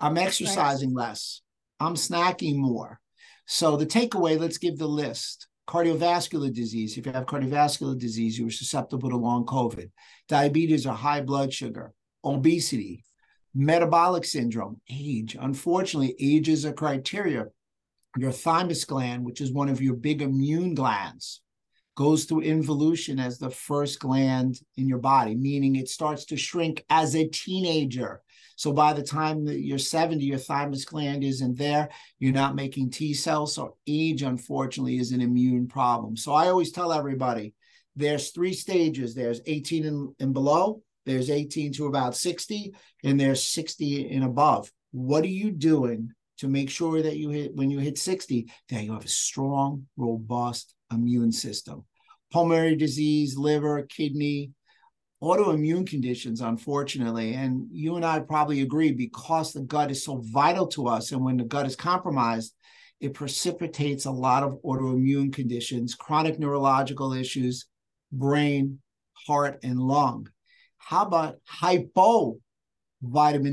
I'm 0.00 0.16
exercising 0.16 0.94
right. 0.94 1.08
less. 1.08 1.42
I'm 1.78 1.94
snacking 1.94 2.56
more. 2.56 3.00
So 3.46 3.76
the 3.76 3.86
takeaway, 3.86 4.38
let's 4.38 4.58
give 4.58 4.78
the 4.78 4.88
list 4.88 5.46
cardiovascular 5.70 6.52
disease. 6.52 6.98
If 6.98 7.06
you 7.06 7.12
have 7.12 7.26
cardiovascular 7.26 7.96
disease, 7.96 8.36
you 8.36 8.48
are 8.48 8.50
susceptible 8.50 9.08
to 9.10 9.16
long 9.16 9.46
COVID. 9.46 9.88
Diabetes 10.28 10.84
or 10.84 10.94
high 10.94 11.20
blood 11.20 11.54
sugar, 11.54 11.92
obesity, 12.24 13.04
metabolic 13.54 14.24
syndrome, 14.24 14.80
age. 14.90 15.36
Unfortunately, 15.40 16.16
age 16.18 16.48
is 16.48 16.64
a 16.64 16.72
criteria. 16.72 17.46
Your 18.16 18.32
thymus 18.32 18.84
gland, 18.84 19.24
which 19.24 19.40
is 19.40 19.52
one 19.52 19.68
of 19.68 19.80
your 19.80 19.94
big 19.94 20.22
immune 20.22 20.74
glands, 20.74 21.40
goes 21.96 22.24
through 22.24 22.40
involution 22.40 23.20
as 23.20 23.38
the 23.38 23.50
first 23.50 24.00
gland 24.00 24.60
in 24.76 24.88
your 24.88 24.98
body, 24.98 25.36
meaning 25.36 25.76
it 25.76 25.88
starts 25.88 26.24
to 26.24 26.36
shrink 26.36 26.84
as 26.90 27.14
a 27.14 27.28
teenager. 27.28 28.22
So 28.60 28.74
by 28.74 28.92
the 28.92 29.02
time 29.02 29.46
that 29.46 29.60
you're 29.60 29.78
70, 29.78 30.22
your 30.22 30.36
thymus 30.36 30.84
gland 30.84 31.24
isn't 31.24 31.56
there. 31.56 31.88
You're 32.18 32.34
not 32.34 32.54
making 32.54 32.90
T 32.90 33.14
cells. 33.14 33.54
So 33.54 33.78
age, 33.86 34.20
unfortunately, 34.20 34.98
is 34.98 35.12
an 35.12 35.22
immune 35.22 35.66
problem. 35.66 36.14
So 36.14 36.34
I 36.34 36.48
always 36.48 36.70
tell 36.70 36.92
everybody 36.92 37.54
there's 37.96 38.32
three 38.32 38.52
stages 38.52 39.14
there's 39.14 39.40
18 39.46 39.86
and, 39.86 40.14
and 40.20 40.34
below, 40.34 40.82
there's 41.06 41.30
18 41.30 41.72
to 41.72 41.86
about 41.86 42.14
60, 42.14 42.74
and 43.02 43.18
there's 43.18 43.42
60 43.42 44.10
and 44.14 44.24
above. 44.24 44.70
What 44.90 45.24
are 45.24 45.28
you 45.28 45.52
doing 45.52 46.10
to 46.40 46.46
make 46.46 46.68
sure 46.68 47.00
that 47.00 47.16
you 47.16 47.30
hit 47.30 47.54
when 47.54 47.70
you 47.70 47.78
hit 47.78 47.96
60 47.96 48.52
that 48.68 48.84
you 48.84 48.92
have 48.92 49.06
a 49.06 49.08
strong, 49.08 49.86
robust 49.96 50.74
immune 50.92 51.32
system? 51.32 51.86
Pulmonary 52.30 52.76
disease, 52.76 53.38
liver, 53.38 53.84
kidney, 53.84 54.50
autoimmune 55.22 55.86
conditions, 55.86 56.40
unfortunately. 56.40 57.34
And 57.34 57.66
you 57.70 57.96
and 57.96 58.04
I 58.04 58.20
probably 58.20 58.62
agree 58.62 58.92
because 58.92 59.52
the 59.52 59.60
gut 59.60 59.90
is 59.90 60.04
so 60.04 60.22
vital 60.24 60.66
to 60.68 60.88
us. 60.88 61.12
And 61.12 61.24
when 61.24 61.36
the 61.36 61.44
gut 61.44 61.66
is 61.66 61.76
compromised, 61.76 62.54
it 63.00 63.14
precipitates 63.14 64.04
a 64.04 64.10
lot 64.10 64.42
of 64.42 64.58
autoimmune 64.64 65.32
conditions, 65.32 65.94
chronic 65.94 66.38
neurological 66.38 67.12
issues, 67.12 67.66
brain, 68.12 68.80
heart, 69.26 69.58
and 69.62 69.78
lung. 69.78 70.28
How 70.78 71.04
about 71.04 71.36
hypovitamin 71.50 72.40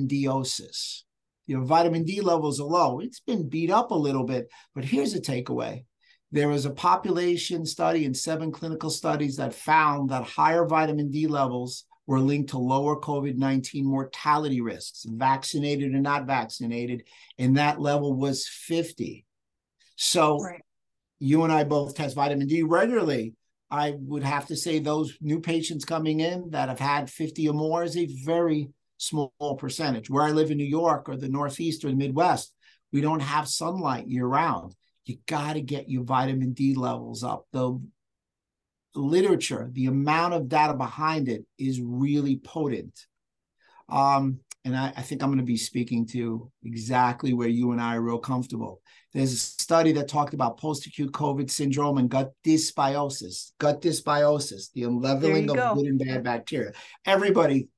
Dosis? 0.08 1.04
Your 1.46 1.62
vitamin 1.62 2.04
D 2.04 2.20
levels 2.20 2.60
are 2.60 2.66
low. 2.66 3.00
It's 3.00 3.22
been 3.22 3.48
beat 3.48 3.72
up 3.72 3.92
a 3.92 3.96
little 3.96 4.26
bit, 4.26 4.50
but 4.76 4.84
here's 4.84 5.14
a 5.14 5.22
takeaway 5.22 5.86
there 6.32 6.50
was 6.50 6.66
a 6.66 6.72
population 6.72 7.66
study 7.66 8.06
and 8.06 8.16
seven 8.16 8.52
clinical 8.52 8.90
studies 8.90 9.38
that 9.38 9.54
found 9.54 10.10
that 10.10 10.24
higher 10.24 10.66
vitamin 10.66 11.10
D 11.10 11.28
levels 11.28 11.86
were 12.06 12.20
linked 12.20 12.50
to 12.52 12.58
lower 12.58 13.00
COVID 13.00 13.38
19 13.38 13.86
mortality 13.86 14.62
risks, 14.62 15.06
vaccinated 15.08 15.94
or 15.94 16.00
not 16.00 16.26
vaccinated. 16.26 17.04
And 17.38 17.58
that 17.58 17.80
level 17.80 18.14
was 18.14 18.48
50. 18.48 19.26
So 19.96 20.40
right. 20.40 20.62
you 21.20 21.44
and 21.44 21.52
I 21.52 21.64
both 21.64 21.96
test 21.96 22.16
vitamin 22.16 22.48
D 22.48 22.64
regularly. 22.64 23.34
I 23.70 23.96
would 24.00 24.24
have 24.24 24.48
to 24.48 24.56
say 24.56 24.80
those 24.80 25.18
new 25.20 25.42
patients 25.42 25.84
coming 25.84 26.22
in 26.22 26.52
that 26.52 26.70
have 26.70 26.80
had 26.80 27.10
50 27.10 27.50
or 27.50 27.54
more 27.54 27.84
is 27.84 27.98
a 27.98 28.06
very 28.24 28.70
small 28.98 29.58
percentage. 29.60 30.10
Where 30.10 30.24
I 30.24 30.32
live 30.32 30.52
in 30.52 30.58
New 30.58 30.64
York 30.64 31.10
or 31.10 31.18
the 31.18 31.28
Northeast 31.28 31.84
or 31.84 31.90
the 31.90 31.96
Midwest, 31.96 32.54
we 32.94 33.02
don't 33.02 33.20
have 33.20 33.50
sunlight 33.50 34.08
year 34.08 34.26
round 34.26 34.74
you 35.08 35.18
got 35.26 35.54
to 35.54 35.62
get 35.62 35.90
your 35.90 36.04
vitamin 36.04 36.54
D 36.54 36.76
levels 36.76 37.24
up. 37.24 37.46
The 37.52 37.80
literature, 38.96 39.70
the 39.72 39.86
amount 39.86 40.34
of 40.34 40.50
data 40.50 40.74
behind 40.74 41.30
it 41.30 41.46
is 41.58 41.82
really 41.82 42.38
potent. 42.38 43.06
Um, 43.90 44.40
and 44.66 44.76
I, 44.76 44.92
I, 44.98 45.02
think 45.02 45.24
I'm 45.24 45.30
going 45.30 45.38
to 45.38 45.46
be 45.46 45.56
speaking 45.56 46.06
to 46.08 46.52
exactly 46.66 47.32
where 47.32 47.48
you 47.48 47.72
and 47.72 47.80
I 47.80 47.96
are 47.96 48.02
real 48.02 48.18
comfortable. 48.18 48.82
There's 49.14 49.32
a 49.32 49.38
study 49.38 49.94
that 49.94 50.10
talked 50.10 50.34
about 50.34 50.60
post-acute 50.60 51.14
COVID 51.14 51.50
syndrome 51.50 51.98
and 51.98 52.10
gut 52.10 52.34
dysbiosis. 52.46 53.52
Gut 53.60 53.82
dysbiosis, 53.82 54.72
the 54.74 54.88
leveling 54.88 55.50
of 55.50 55.56
go. 55.56 55.76
good 55.76 55.86
and 55.86 56.00
bad 56.00 56.24
bacteria. 56.24 56.74
Everybody, 57.06 57.70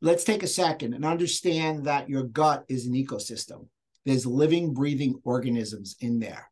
let's 0.00 0.24
take 0.24 0.42
a 0.42 0.48
second 0.48 0.94
and 0.94 1.04
understand 1.04 1.84
that 1.84 2.08
your 2.08 2.24
gut 2.24 2.64
is 2.68 2.86
an 2.86 2.94
ecosystem. 2.94 3.68
There's 4.04 4.26
living, 4.26 4.74
breathing 4.74 5.20
organisms 5.22 5.94
in 6.00 6.18
there 6.18 6.50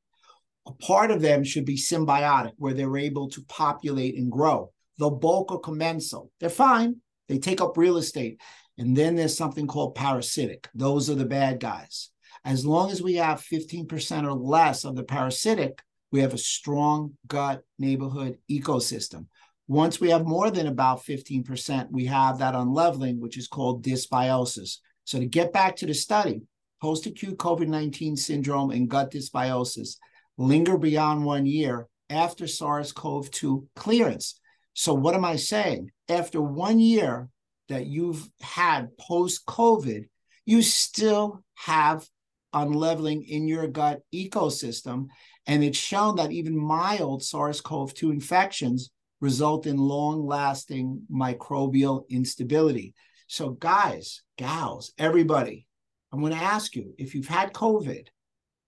a 0.70 0.84
part 0.84 1.10
of 1.10 1.20
them 1.20 1.42
should 1.42 1.64
be 1.64 1.76
symbiotic, 1.76 2.52
where 2.56 2.74
they're 2.74 2.96
able 2.96 3.28
to 3.30 3.42
populate 3.44 4.16
and 4.16 4.30
grow. 4.30 4.72
The 4.98 5.10
bulk 5.10 5.50
are 5.50 5.58
commensal. 5.58 6.30
They're 6.38 6.48
fine. 6.48 6.96
They 7.28 7.38
take 7.38 7.60
up 7.60 7.76
real 7.76 7.96
estate. 7.96 8.40
And 8.78 8.96
then 8.96 9.16
there's 9.16 9.36
something 9.36 9.66
called 9.66 9.94
parasitic. 9.94 10.68
Those 10.74 11.10
are 11.10 11.14
the 11.14 11.24
bad 11.24 11.60
guys. 11.60 12.10
As 12.44 12.64
long 12.64 12.90
as 12.90 13.02
we 13.02 13.14
have 13.14 13.42
15% 13.42 14.24
or 14.24 14.32
less 14.32 14.84
of 14.84 14.96
the 14.96 15.02
parasitic, 15.02 15.82
we 16.12 16.20
have 16.20 16.34
a 16.34 16.38
strong 16.38 17.16
gut 17.26 17.62
neighborhood 17.78 18.38
ecosystem. 18.50 19.26
Once 19.68 20.00
we 20.00 20.10
have 20.10 20.26
more 20.26 20.50
than 20.50 20.66
about 20.66 21.04
15%, 21.04 21.88
we 21.90 22.06
have 22.06 22.38
that 22.38 22.54
unleveling, 22.54 23.18
which 23.18 23.36
is 23.36 23.48
called 23.48 23.84
dysbiosis. 23.84 24.78
So 25.04 25.18
to 25.18 25.26
get 25.26 25.52
back 25.52 25.76
to 25.76 25.86
the 25.86 25.94
study, 25.94 26.42
post-acute 26.80 27.36
COVID-19 27.36 28.18
syndrome 28.18 28.70
and 28.70 28.88
gut 28.88 29.12
dysbiosis, 29.12 29.96
linger 30.40 30.78
beyond 30.78 31.22
one 31.22 31.44
year 31.44 31.86
after 32.08 32.46
SARS 32.46 32.92
CoV 32.92 33.30
2 33.30 33.68
clearance. 33.76 34.40
So, 34.72 34.94
what 34.94 35.14
am 35.14 35.24
I 35.24 35.36
saying? 35.36 35.90
After 36.08 36.40
one 36.40 36.80
year 36.80 37.28
that 37.68 37.86
you've 37.86 38.28
had 38.40 38.96
post 38.96 39.44
COVID, 39.44 40.08
you 40.46 40.62
still 40.62 41.44
have 41.54 42.08
unleveling 42.54 43.22
in 43.28 43.46
your 43.46 43.68
gut 43.68 44.00
ecosystem. 44.14 45.08
And 45.46 45.62
it's 45.62 45.78
shown 45.78 46.16
that 46.16 46.32
even 46.32 46.56
mild 46.56 47.22
SARS 47.22 47.60
CoV 47.60 47.92
2 47.92 48.10
infections 48.10 48.90
result 49.20 49.66
in 49.66 49.76
long 49.76 50.26
lasting 50.26 51.02
microbial 51.12 52.08
instability. 52.08 52.94
So, 53.26 53.50
guys, 53.50 54.22
gals, 54.38 54.92
everybody, 54.96 55.66
I'm 56.10 56.20
going 56.20 56.32
to 56.32 56.38
ask 56.38 56.74
you 56.74 56.94
if 56.96 57.14
you've 57.14 57.28
had 57.28 57.52
COVID, 57.52 58.06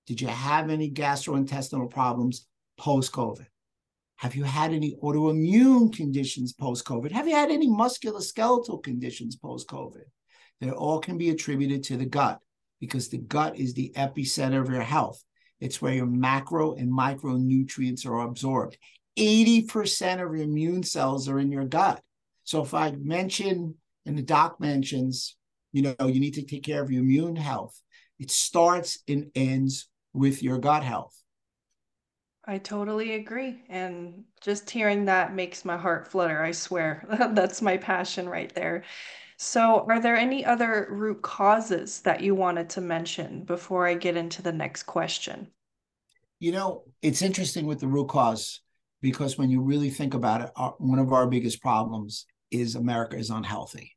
did 0.06 0.21
you 0.21 0.28
have 0.28 0.71
any 0.71 0.90
gastrointestinal 0.90 1.90
problems 1.90 2.47
post 2.78 3.12
COVID? 3.12 3.47
Have 4.16 4.35
you 4.37 4.44
had 4.44 4.73
any 4.73 4.97
autoimmune 5.02 5.92
conditions 5.92 6.52
post 6.52 6.85
COVID? 6.85 7.11
Have 7.11 7.26
you 7.26 7.35
had 7.35 7.50
any 7.50 7.68
musculoskeletal 7.68 8.82
conditions 8.82 9.37
post 9.37 9.68
COVID? 9.68 10.04
They 10.61 10.71
all 10.71 11.00
can 11.00 11.18
be 11.18 11.30
attributed 11.30 11.82
to 11.85 11.97
the 11.97 12.06
gut 12.06 12.38
because 12.80 13.09
the 13.09 13.18
gut 13.18 13.56
is 13.56 13.75
the 13.75 13.92
epicenter 13.97 14.61
of 14.61 14.71
your 14.71 14.82
health. 14.82 15.23
It's 15.61 15.82
where 15.82 15.94
your 15.94 16.06
macro 16.06 16.75
and 16.75 16.90
micronutrients 16.90 18.06
are 18.06 18.21
absorbed. 18.21 18.78
80% 19.18 20.14
of 20.14 20.35
your 20.35 20.44
immune 20.44 20.82
cells 20.82 21.28
are 21.28 21.38
in 21.38 21.52
your 21.52 21.64
gut. 21.64 22.00
So 22.44 22.62
if 22.62 22.75
I 22.75 22.92
mention, 22.92 23.76
and 24.06 24.18
the 24.18 24.23
doc 24.23 24.61
mentions, 24.61 25.37
you 25.73 25.82
know, 25.82 26.06
you 26.06 26.21
need 26.21 26.35
to 26.35 26.42
take 26.42 26.64
care 26.64 26.82
of 26.82 26.90
your 26.90 27.02
immune 27.02 27.37
health, 27.37 27.80
it 28.18 28.30
starts 28.30 29.02
and 29.09 29.30
ends 29.35 29.88
with 30.12 30.42
your 30.42 30.59
gut 30.59 30.83
health. 30.83 31.16
I 32.45 32.59
totally 32.59 33.14
agree. 33.14 33.62
And 33.69 34.25
just 34.40 34.69
hearing 34.69 35.04
that 35.04 35.35
makes 35.35 35.64
my 35.64 35.76
heart 35.76 36.09
flutter, 36.09 36.42
I 36.42 36.50
swear. 36.50 37.07
That's 37.33 37.62
my 37.62 37.76
passion 37.76 38.28
right 38.28 38.52
there. 38.54 38.83
So, 39.37 39.87
are 39.88 40.00
there 40.00 40.16
any 40.16 40.45
other 40.45 40.87
root 40.90 41.23
causes 41.23 42.00
that 42.02 42.21
you 42.21 42.35
wanted 42.35 42.71
to 42.71 42.81
mention 42.81 43.45
before 43.45 43.87
I 43.87 43.95
get 43.95 44.16
into 44.16 44.42
the 44.42 44.52
next 44.52 44.85
question? 44.85 45.49
You 46.38 46.52
know, 46.52 46.85
it's 47.02 47.23
interesting 47.23 47.66
with 47.66 47.81
the 47.81 47.88
root 47.88 48.09
cause 48.09 48.61
because 49.00 49.38
when 49.38 49.50
you 49.50 49.61
really 49.61 49.90
think 49.90 50.14
about 50.14 50.42
it, 50.42 50.50
our, 50.57 50.75
one 50.78 50.99
of 50.99 51.12
our 51.12 51.26
biggest 51.26 51.61
problems 51.61 52.26
is 52.50 52.75
America 52.76 53.16
is 53.16 53.31
unhealthy. 53.31 53.97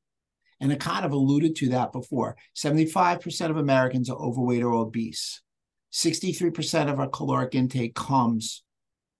And 0.60 0.72
I 0.72 0.75
kind 0.75 1.05
of 1.05 1.12
alluded 1.12 1.55
to 1.57 1.69
that 1.69 1.91
before. 1.91 2.38
75% 2.55 3.50
of 3.50 3.57
Americans 3.57 4.10
are 4.10 4.17
overweight 4.17 4.63
or 4.63 4.74
obese. 4.74 5.41
63% 5.95 6.91
of 6.91 6.99
our 6.99 7.07
caloric 7.07 7.55
intake 7.55 7.95
comes 7.95 8.63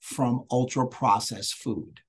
from 0.02 0.44
ultra 0.52 0.86
processed 0.86 1.54
food. 1.56 2.02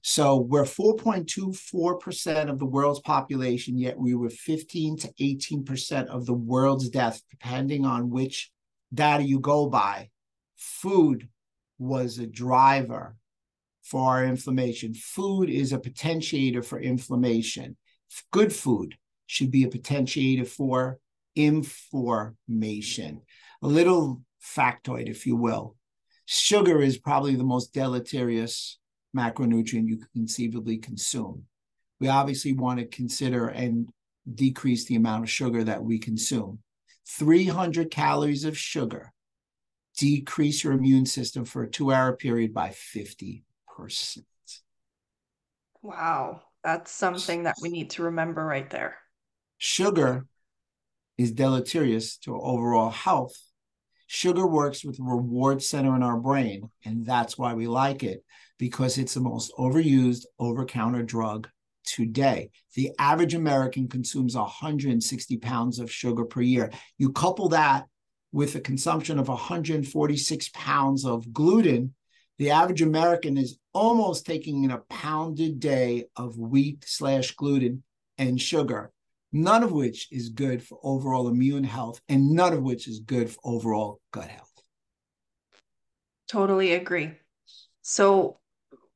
So 0.00 0.38
we're 0.38 0.64
4.24% 0.64 2.48
of 2.48 2.58
the 2.58 2.64
world's 2.64 3.00
population, 3.00 3.76
yet 3.76 3.98
we 3.98 4.14
were 4.14 4.30
15 4.30 4.96
to 5.00 5.12
18% 5.20 6.06
of 6.06 6.24
the 6.24 6.32
world's 6.32 6.88
deaths, 6.88 7.22
depending 7.28 7.84
on 7.84 8.08
which 8.08 8.50
data 8.94 9.22
you 9.22 9.40
go 9.40 9.68
by. 9.68 10.08
Food 10.56 11.28
was 11.78 12.18
a 12.18 12.26
driver 12.26 13.14
for 13.82 14.08
our 14.08 14.24
inflammation. 14.24 14.94
Food 14.94 15.50
is 15.50 15.74
a 15.74 15.78
potentiator 15.78 16.64
for 16.64 16.80
inflammation. 16.80 17.76
Good 18.30 18.54
food 18.54 18.96
should 19.26 19.50
be 19.50 19.64
a 19.64 19.68
potentiator 19.68 20.46
for 20.46 20.98
information. 21.36 23.20
A 23.62 23.66
little 23.66 24.22
factoid, 24.42 25.08
if 25.08 25.26
you 25.26 25.36
will. 25.36 25.76
Sugar 26.26 26.80
is 26.80 26.98
probably 26.98 27.34
the 27.34 27.44
most 27.44 27.72
deleterious 27.72 28.78
macronutrient 29.16 29.88
you 29.88 29.96
can 29.96 30.08
conceivably 30.14 30.78
consume. 30.78 31.44
We 32.00 32.08
obviously 32.08 32.52
want 32.52 32.78
to 32.80 32.86
consider 32.86 33.48
and 33.48 33.88
decrease 34.32 34.84
the 34.84 34.96
amount 34.96 35.24
of 35.24 35.30
sugar 35.30 35.64
that 35.64 35.82
we 35.82 35.98
consume. 35.98 36.60
300 37.06 37.90
calories 37.90 38.44
of 38.44 38.56
sugar 38.56 39.12
decrease 39.96 40.62
your 40.62 40.72
immune 40.74 41.06
system 41.06 41.44
for 41.44 41.64
a 41.64 41.70
two 41.70 41.92
hour 41.92 42.16
period 42.16 42.54
by 42.54 42.68
50%. 42.68 43.42
Wow, 45.82 46.42
that's 46.62 46.90
something 46.90 47.44
that 47.44 47.56
we 47.60 47.68
need 47.68 47.90
to 47.90 48.04
remember 48.04 48.44
right 48.44 48.68
there. 48.70 48.96
Sugar 49.58 50.26
is 51.16 51.32
deleterious 51.32 52.16
to 52.18 52.40
overall 52.40 52.90
health. 52.90 53.36
Sugar 54.10 54.46
works 54.46 54.82
with 54.82 54.96
the 54.96 55.02
reward 55.02 55.62
center 55.62 55.94
in 55.94 56.02
our 56.02 56.16
brain, 56.16 56.70
and 56.82 57.04
that's 57.04 57.36
why 57.36 57.52
we 57.52 57.66
like 57.66 58.02
it 58.02 58.24
because 58.58 58.96
it's 58.96 59.12
the 59.12 59.20
most 59.20 59.52
overused 59.58 60.24
over 60.38 60.64
counter 60.64 61.02
drug 61.02 61.46
today. 61.84 62.50
The 62.74 62.92
average 62.98 63.34
American 63.34 63.86
consumes 63.86 64.34
160 64.34 65.36
pounds 65.36 65.78
of 65.78 65.92
sugar 65.92 66.24
per 66.24 66.40
year. 66.40 66.70
You 66.96 67.12
couple 67.12 67.50
that 67.50 67.84
with 68.32 68.54
the 68.54 68.60
consumption 68.60 69.18
of 69.18 69.28
146 69.28 70.50
pounds 70.54 71.04
of 71.04 71.30
gluten, 71.30 71.94
the 72.38 72.50
average 72.50 72.80
American 72.80 73.36
is 73.36 73.58
almost 73.74 74.24
taking 74.24 74.64
in 74.64 74.70
a 74.70 74.78
pound 74.88 75.38
a 75.40 75.52
day 75.52 76.06
of 76.16 76.38
wheat 76.38 76.82
slash 76.86 77.32
gluten 77.32 77.82
and 78.16 78.40
sugar, 78.40 78.90
none 79.32 79.62
of 79.62 79.72
which 79.72 80.08
is 80.10 80.30
good 80.30 80.62
for 80.62 80.78
overall 80.82 81.28
immune 81.28 81.64
health 81.64 82.00
and 82.08 82.30
none 82.30 82.52
of 82.52 82.62
which 82.62 82.88
is 82.88 83.00
good 83.00 83.30
for 83.30 83.40
overall 83.44 84.00
gut 84.12 84.28
health. 84.28 84.52
Totally 86.28 86.74
agree. 86.74 87.12
So, 87.82 88.38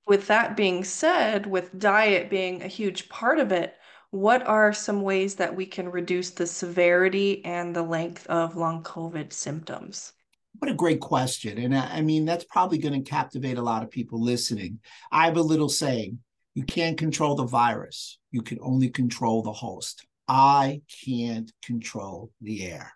with 0.06 0.26
that 0.26 0.56
being 0.56 0.84
said, 0.84 1.46
with 1.46 1.78
diet 1.78 2.28
being 2.28 2.62
a 2.62 2.68
huge 2.68 3.08
part 3.08 3.38
of 3.38 3.52
it, 3.52 3.74
what 4.10 4.46
are 4.46 4.74
some 4.74 5.00
ways 5.00 5.36
that 5.36 5.56
we 5.56 5.64
can 5.64 5.90
reduce 5.90 6.30
the 6.30 6.46
severity 6.46 7.42
and 7.46 7.74
the 7.74 7.82
length 7.82 8.26
of 8.26 8.56
long 8.56 8.82
COVID 8.82 9.32
symptoms? 9.32 10.12
What 10.58 10.70
a 10.70 10.74
great 10.74 11.00
question. 11.00 11.56
And 11.56 11.74
I, 11.74 11.86
I 11.86 12.00
mean, 12.02 12.26
that's 12.26 12.44
probably 12.44 12.76
going 12.76 13.02
to 13.02 13.10
captivate 13.10 13.56
a 13.56 13.62
lot 13.62 13.82
of 13.82 13.90
people 13.90 14.22
listening. 14.22 14.80
I 15.10 15.24
have 15.24 15.38
a 15.38 15.42
little 15.42 15.70
saying 15.70 16.18
you 16.54 16.64
can't 16.64 16.98
control 16.98 17.34
the 17.34 17.46
virus, 17.46 18.18
you 18.30 18.42
can 18.42 18.58
only 18.60 18.90
control 18.90 19.42
the 19.42 19.52
host. 19.52 20.04
I 20.28 20.82
can't 21.04 21.52
control 21.64 22.30
the 22.40 22.64
air. 22.66 22.92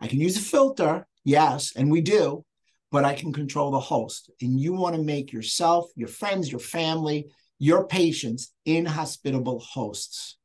I 0.00 0.06
can 0.06 0.20
use 0.20 0.36
a 0.36 0.40
filter, 0.40 1.06
yes, 1.24 1.72
and 1.76 1.90
we 1.90 2.00
do, 2.00 2.44
but 2.90 3.04
I 3.04 3.14
can 3.14 3.32
control 3.32 3.70
the 3.70 3.80
host. 3.80 4.30
And 4.40 4.58
you 4.58 4.72
want 4.72 4.96
to 4.96 5.02
make 5.02 5.32
yourself, 5.32 5.90
your 5.94 6.08
friends, 6.08 6.50
your 6.50 6.60
family, 6.60 7.26
your 7.58 7.86
patients 7.86 8.52
inhospitable 8.64 9.60
hosts. 9.60 10.38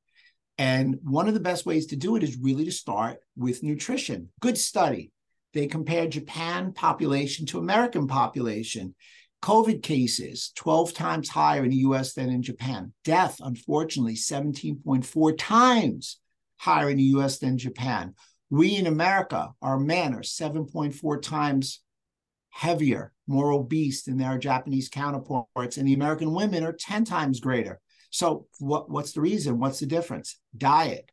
And 0.58 1.00
one 1.04 1.28
of 1.28 1.34
the 1.34 1.40
best 1.40 1.66
ways 1.66 1.88
to 1.88 1.96
do 1.96 2.16
it 2.16 2.24
is 2.24 2.38
really 2.38 2.66
to 2.66 2.72
start 2.72 3.18
with 3.36 3.64
nutrition. 3.64 4.30
Good 4.40 4.58
study. 4.58 5.12
They 5.54 5.68
compared 5.68 6.12
Japan 6.12 6.74
population 6.74 7.46
to 7.48 7.60
American 7.60 8.08
population. 8.08 8.96
COVID 9.42 9.84
cases 9.84 10.52
12 10.56 10.94
times 10.94 11.30
higher 11.30 11.64
in 11.64 11.70
the 11.70 11.78
US 11.78 12.14
than 12.14 12.30
in 12.30 12.42
Japan. 12.42 12.94
Death, 13.04 13.38
unfortunately, 13.40 14.16
17.4 14.16 15.36
times 15.38 16.20
higher 16.58 16.90
in 16.90 16.98
the 16.98 17.04
US 17.04 17.40
than 17.40 17.58
Japan. 17.58 18.14
We 18.50 18.76
in 18.76 18.88
America, 18.88 19.50
our 19.62 19.80
men 19.80 20.14
are 20.14 20.22
7.4 20.22 21.22
times 21.22 21.82
heavier, 22.50 23.12
more 23.28 23.52
obese 23.52 24.04
than 24.04 24.18
their 24.18 24.38
Japanese 24.38 24.88
counterparts, 24.88 25.78
and 25.78 25.88
the 25.88 25.94
American 25.94 26.34
women 26.34 26.64
are 26.64 26.74
10 26.74 27.06
times 27.06 27.40
greater. 27.40 27.80
So, 28.12 28.48
what, 28.60 28.90
what's 28.90 29.12
the 29.12 29.22
reason? 29.22 29.60
What's 29.60 29.80
the 29.80 29.86
difference? 29.86 30.40
Diet 30.56 31.12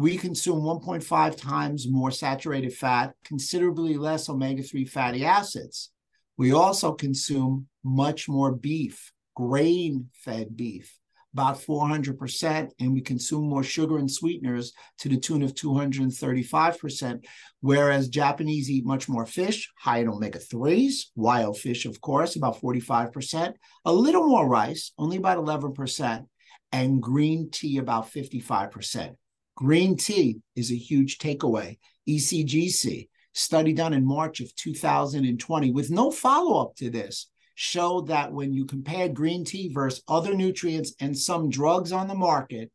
we 0.00 0.16
consume 0.16 0.60
1.5 0.60 1.36
times 1.36 1.86
more 1.86 2.10
saturated 2.10 2.72
fat, 2.72 3.14
considerably 3.22 3.98
less 3.98 4.30
omega 4.30 4.62
3 4.62 4.86
fatty 4.86 5.26
acids. 5.26 5.90
We 6.38 6.52
also 6.52 6.92
consume 6.92 7.66
much 7.84 8.26
more 8.26 8.50
beef, 8.50 9.12
grain 9.36 10.08
fed 10.14 10.56
beef, 10.56 10.98
about 11.32 11.58
400%, 11.58 12.70
and 12.80 12.92
we 12.92 13.00
consume 13.00 13.48
more 13.48 13.62
sugar 13.62 13.98
and 13.98 14.10
sweeteners 14.10 14.72
to 14.98 15.08
the 15.08 15.16
tune 15.16 15.42
of 15.42 15.54
235%, 15.54 17.24
whereas 17.60 18.08
Japanese 18.08 18.70
eat 18.70 18.84
much 18.84 19.08
more 19.08 19.26
fish, 19.26 19.70
high 19.78 19.98
in 19.98 20.08
omega 20.08 20.38
3s, 20.38 21.06
wild 21.14 21.58
fish, 21.58 21.86
of 21.86 22.00
course, 22.00 22.36
about 22.36 22.60
45%, 22.60 23.52
a 23.84 23.92
little 23.92 24.26
more 24.26 24.48
rice, 24.48 24.92
only 24.98 25.16
about 25.16 25.38
11%, 25.38 26.26
and 26.72 27.02
green 27.02 27.50
tea, 27.50 27.78
about 27.78 28.10
55%. 28.10 29.14
Green 29.56 29.96
tea 29.96 30.38
is 30.56 30.70
a 30.70 30.76
huge 30.76 31.18
takeaway. 31.18 31.78
ECGC, 32.08 33.08
study 33.32 33.72
done 33.72 33.92
in 33.92 34.04
March 34.04 34.40
of 34.40 34.54
2020 34.56 35.70
with 35.70 35.90
no 35.90 36.10
follow 36.10 36.60
up 36.60 36.74
to 36.76 36.90
this, 36.90 37.30
showed 37.60 38.06
that 38.06 38.32
when 38.32 38.54
you 38.54 38.64
compared 38.64 39.12
green 39.12 39.44
tea 39.44 39.68
versus 39.70 40.02
other 40.08 40.34
nutrients 40.34 40.94
and 40.98 41.16
some 41.16 41.50
drugs 41.50 41.92
on 41.92 42.08
the 42.08 42.14
market, 42.14 42.70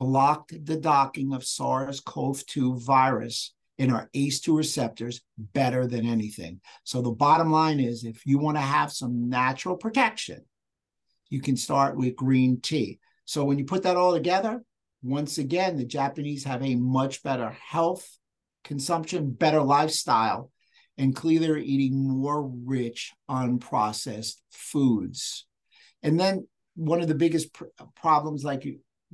blocked 0.00 0.54
the 0.64 0.78
docking 0.78 1.34
of 1.34 1.44
SARS 1.44 2.00
CoV 2.00 2.42
2 2.46 2.78
virus 2.78 3.52
in 3.76 3.92
our 3.92 4.08
ACE2 4.14 4.56
receptors 4.56 5.20
better 5.36 5.86
than 5.86 6.06
anything. 6.06 6.62
So 6.82 7.02
the 7.02 7.10
bottom 7.10 7.52
line 7.52 7.78
is 7.78 8.04
if 8.04 8.24
you 8.24 8.38
want 8.38 8.56
to 8.56 8.62
have 8.62 8.90
some 8.90 9.28
natural 9.28 9.76
protection, 9.76 10.46
you 11.28 11.42
can 11.42 11.58
start 11.58 11.94
with 11.94 12.16
green 12.16 12.58
tea. 12.62 13.00
So 13.26 13.44
when 13.44 13.58
you 13.58 13.66
put 13.66 13.82
that 13.82 13.98
all 13.98 14.14
together, 14.14 14.62
once 15.02 15.36
again, 15.36 15.76
the 15.76 15.84
Japanese 15.84 16.44
have 16.44 16.62
a 16.62 16.74
much 16.74 17.22
better 17.22 17.50
health 17.50 18.08
consumption, 18.64 19.32
better 19.32 19.60
lifestyle, 19.60 20.50
and 20.98 21.14
clearly 21.14 21.46
they're 21.46 21.58
eating 21.58 21.94
more 21.96 22.42
rich, 22.42 23.12
unprocessed 23.28 24.36
foods. 24.50 25.46
And 26.02 26.18
then 26.18 26.46
one 26.74 27.00
of 27.00 27.08
the 27.08 27.14
biggest 27.14 27.52
pr- 27.54 27.64
problems, 27.96 28.44
like 28.44 28.66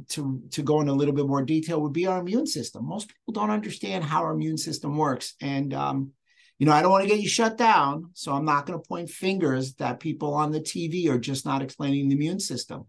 to, 0.08 0.42
to 0.50 0.62
go 0.62 0.80
in 0.80 0.88
a 0.88 0.92
little 0.92 1.14
bit 1.14 1.26
more 1.26 1.42
detail, 1.42 1.80
would 1.80 1.92
be 1.92 2.06
our 2.06 2.20
immune 2.20 2.46
system. 2.46 2.86
Most 2.86 3.08
people 3.08 3.32
don't 3.32 3.50
understand 3.50 4.04
how 4.04 4.22
our 4.22 4.32
immune 4.32 4.58
system 4.58 4.96
works. 4.96 5.34
And, 5.40 5.74
um, 5.74 6.12
you 6.58 6.66
know, 6.66 6.72
I 6.72 6.82
don't 6.82 6.90
want 6.90 7.04
to 7.04 7.10
get 7.10 7.20
you 7.20 7.28
shut 7.28 7.56
down. 7.56 8.10
So 8.14 8.32
I'm 8.32 8.44
not 8.44 8.66
going 8.66 8.78
to 8.78 8.88
point 8.88 9.10
fingers 9.10 9.74
that 9.74 10.00
people 10.00 10.34
on 10.34 10.50
the 10.50 10.60
TV 10.60 11.08
are 11.08 11.18
just 11.18 11.46
not 11.46 11.62
explaining 11.62 12.08
the 12.08 12.14
immune 12.16 12.40
system 12.40 12.86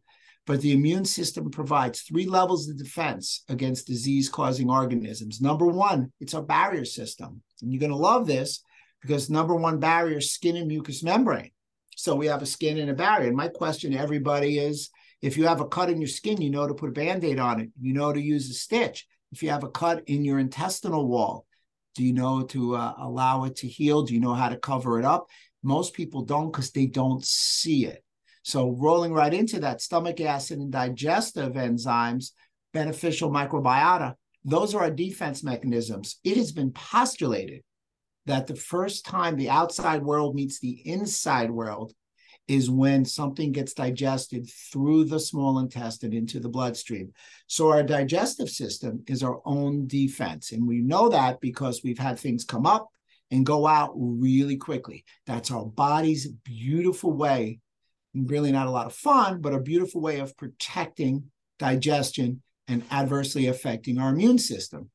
but 0.50 0.62
the 0.62 0.72
immune 0.72 1.06
system 1.06 1.52
provides 1.52 2.02
three 2.02 2.26
levels 2.26 2.68
of 2.68 2.76
defense 2.76 3.44
against 3.50 3.86
disease 3.86 4.30
causing 4.30 4.68
organisms. 4.68 5.40
Number 5.40 5.68
one, 5.68 6.12
it's 6.20 6.34
our 6.34 6.42
barrier 6.42 6.86
system. 6.86 7.44
And 7.62 7.72
you're 7.72 7.80
going 7.80 7.92
to 7.92 7.96
love 7.96 8.26
this 8.26 8.64
because 9.02 9.30
number 9.30 9.56
one 9.56 9.80
barrier, 9.80 10.22
skin 10.22 10.56
and 10.56 10.68
mucous 10.68 11.04
membrane. 11.04 11.52
So 11.96 12.16
we 12.16 12.28
have 12.28 12.42
a 12.42 12.46
skin 12.46 12.78
and 12.78 12.90
a 12.90 12.94
barrier. 12.94 13.28
And 13.28 13.38
my 13.38 13.50
question 13.50 13.92
to 13.92 13.98
everybody 13.98 14.58
is 14.58 14.90
if 15.22 15.38
you 15.38 15.48
have 15.48 15.62
a 15.62 15.68
cut 15.68 15.90
in 15.90 16.00
your 16.00 16.08
skin, 16.08 16.42
you 16.42 16.50
know 16.50 16.68
to 16.68 16.74
put 16.74 16.90
a 16.90 16.94
band 16.94 17.24
aid 17.24 17.40
on 17.40 17.60
it, 17.60 17.70
you 17.80 17.94
know 17.94 18.14
to 18.14 18.22
use 18.22 18.50
a 18.50 18.54
stitch. 18.54 19.06
If 19.32 19.44
you 19.44 19.50
have 19.50 19.64
a 19.64 19.70
cut 19.70 20.04
in 20.08 20.24
your 20.24 20.40
intestinal 20.40 21.08
wall, 21.08 21.46
do 21.96 22.04
you 22.04 22.14
know 22.14 22.44
to 22.44 22.76
uh, 22.76 22.94
allow 22.98 23.44
it 23.44 23.58
to 23.58 23.68
heal? 23.68 24.04
Do 24.04 24.14
you 24.14 24.22
know 24.22 24.34
how 24.34 24.50
to 24.50 24.58
cover 24.58 25.00
it 25.00 25.06
up? 25.06 25.28
Most 25.62 25.94
people 25.94 26.24
don't 26.24 26.52
because 26.52 26.72
they 26.72 26.86
don't 26.86 27.24
see 27.26 27.86
it. 27.86 28.04
So, 28.44 28.72
rolling 28.72 29.14
right 29.14 29.34
into 29.34 29.60
that, 29.60 29.82
stomach 29.82 30.22
acid 30.22 30.60
and 30.60 30.72
digestive 30.72 31.54
enzymes, 31.54 32.32
beneficial 32.74 33.30
microbiota, 33.30 34.16
those 34.46 34.74
are 34.74 34.84
our 34.84 34.92
defense 34.92 35.44
mechanisms. 35.44 36.20
It 36.24 36.38
has 36.38 36.54
been 36.54 36.72
postulated 36.72 37.62
that 38.30 38.46
the 38.46 38.56
first 38.56 39.06
time 39.06 39.36
the 39.36 39.50
outside 39.50 40.04
world 40.04 40.36
meets 40.36 40.60
the 40.60 40.82
inside 40.86 41.50
world 41.50 41.94
is 42.48 42.70
when 42.70 43.04
something 43.04 43.52
gets 43.52 43.74
digested 43.74 44.48
through 44.72 45.04
the 45.06 45.20
small 45.20 45.58
intestine 45.58 46.14
into 46.14 46.40
the 46.40 46.48
bloodstream. 46.48 47.12
So 47.48 47.72
our 47.72 47.82
digestive 47.82 48.50
system 48.50 49.04
is 49.08 49.24
our 49.24 49.42
own 49.46 49.88
defense. 49.88 50.52
And 50.52 50.68
we 50.68 50.80
know 50.80 51.10
that 51.10 51.42
because 51.42 51.82
we've 51.84 51.98
had 51.98 52.20
things 52.20 52.46
come 52.46 52.68
up 52.68 52.90
and 53.32 53.44
go 53.44 53.66
out 53.66 53.94
really 53.96 54.58
quickly. 54.58 55.06
That's 55.26 55.50
our 55.50 55.66
body's 55.66 56.28
beautiful 56.28 57.14
way, 57.14 57.60
really 58.14 58.52
not 58.52 58.68
a 58.68 58.72
lot 58.72 58.86
of 58.86 58.94
fun, 58.94 59.42
but 59.42 59.56
a 59.56 59.60
beautiful 59.60 60.02
way 60.02 60.20
of 60.20 60.38
protecting 60.38 61.32
digestion 61.58 62.44
and 62.68 62.84
adversely 62.92 63.48
affecting 63.48 63.98
our 63.98 64.10
immune 64.10 64.38
system. 64.38 64.92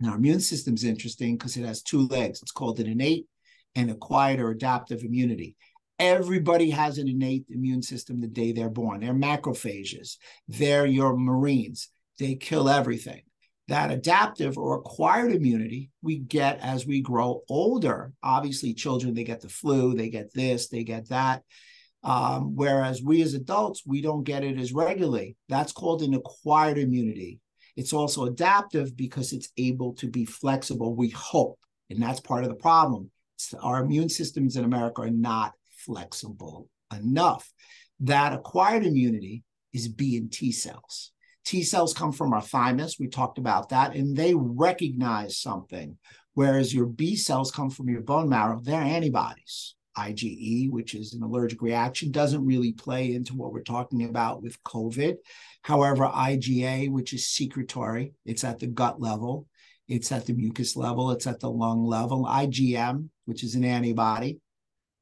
Now, 0.00 0.10
our 0.10 0.16
immune 0.16 0.40
system 0.40 0.74
is 0.74 0.84
interesting 0.84 1.36
because 1.36 1.56
it 1.56 1.64
has 1.64 1.82
two 1.82 2.06
legs. 2.08 2.42
It's 2.42 2.52
called 2.52 2.80
an 2.80 2.86
innate 2.86 3.26
and 3.74 3.90
acquired 3.90 4.40
or 4.40 4.50
adaptive 4.50 5.02
immunity. 5.02 5.56
Everybody 5.98 6.70
has 6.70 6.98
an 6.98 7.08
innate 7.08 7.46
immune 7.48 7.82
system 7.82 8.20
the 8.20 8.26
day 8.26 8.52
they're 8.52 8.68
born. 8.68 9.00
They're 9.00 9.14
macrophages, 9.14 10.16
they're 10.48 10.86
your 10.86 11.16
Marines. 11.16 11.88
They 12.18 12.34
kill 12.34 12.68
everything. 12.68 13.22
That 13.68 13.90
adaptive 13.90 14.56
or 14.56 14.78
acquired 14.78 15.32
immunity 15.32 15.90
we 16.02 16.18
get 16.18 16.60
as 16.60 16.86
we 16.86 17.00
grow 17.00 17.42
older. 17.48 18.12
Obviously, 18.22 18.74
children, 18.74 19.12
they 19.14 19.24
get 19.24 19.40
the 19.40 19.48
flu, 19.48 19.94
they 19.94 20.08
get 20.08 20.32
this, 20.32 20.68
they 20.68 20.84
get 20.84 21.08
that. 21.08 21.42
Um, 22.02 22.54
whereas 22.54 23.02
we 23.02 23.22
as 23.22 23.34
adults, 23.34 23.82
we 23.84 24.00
don't 24.00 24.22
get 24.22 24.44
it 24.44 24.58
as 24.58 24.72
regularly. 24.72 25.36
That's 25.48 25.72
called 25.72 26.02
an 26.02 26.14
acquired 26.14 26.78
immunity. 26.78 27.40
It's 27.76 27.92
also 27.92 28.24
adaptive 28.24 28.96
because 28.96 29.32
it's 29.32 29.50
able 29.56 29.92
to 29.94 30.08
be 30.08 30.24
flexible, 30.24 30.94
we 30.94 31.10
hope. 31.10 31.58
And 31.90 32.02
that's 32.02 32.20
part 32.20 32.42
of 32.42 32.48
the 32.48 32.56
problem. 32.56 33.10
our 33.60 33.84
immune 33.84 34.08
systems 34.08 34.56
in 34.56 34.64
America 34.64 35.02
are 35.02 35.10
not 35.10 35.52
flexible 35.68 36.68
enough. 36.96 37.52
That 38.00 38.32
acquired 38.32 38.84
immunity 38.84 39.44
is 39.72 39.88
B 39.88 40.16
and 40.16 40.32
T 40.32 40.52
cells. 40.52 41.12
T 41.44 41.62
cells 41.62 41.94
come 41.94 42.12
from 42.12 42.32
our 42.32 42.42
thymus. 42.42 42.98
We 42.98 43.08
talked 43.08 43.38
about 43.38 43.68
that, 43.68 43.94
and 43.94 44.16
they 44.16 44.34
recognize 44.34 45.38
something. 45.38 45.96
Whereas 46.34 46.74
your 46.74 46.86
B 46.86 47.14
cells 47.14 47.50
come 47.50 47.70
from 47.70 47.88
your 47.88 48.00
bone 48.00 48.28
marrow, 48.28 48.60
they're 48.60 48.80
antibodies. 48.80 49.74
IgE, 49.98 50.70
which 50.70 50.94
is 50.94 51.14
an 51.14 51.22
allergic 51.22 51.62
reaction, 51.62 52.10
doesn't 52.10 52.44
really 52.44 52.72
play 52.72 53.14
into 53.14 53.34
what 53.34 53.52
we're 53.52 53.62
talking 53.62 54.04
about 54.04 54.42
with 54.42 54.62
COVID. 54.62 55.16
However, 55.62 56.04
IgA, 56.06 56.90
which 56.90 57.12
is 57.12 57.28
secretory, 57.28 58.12
it's 58.24 58.44
at 58.44 58.58
the 58.58 58.66
gut 58.66 59.00
level, 59.00 59.46
it's 59.88 60.12
at 60.12 60.26
the 60.26 60.32
mucus 60.32 60.76
level, 60.76 61.10
it's 61.10 61.26
at 61.26 61.40
the 61.40 61.50
lung 61.50 61.84
level. 61.84 62.24
IgM, 62.24 63.08
which 63.24 63.42
is 63.42 63.54
an 63.54 63.64
antibody, 63.64 64.40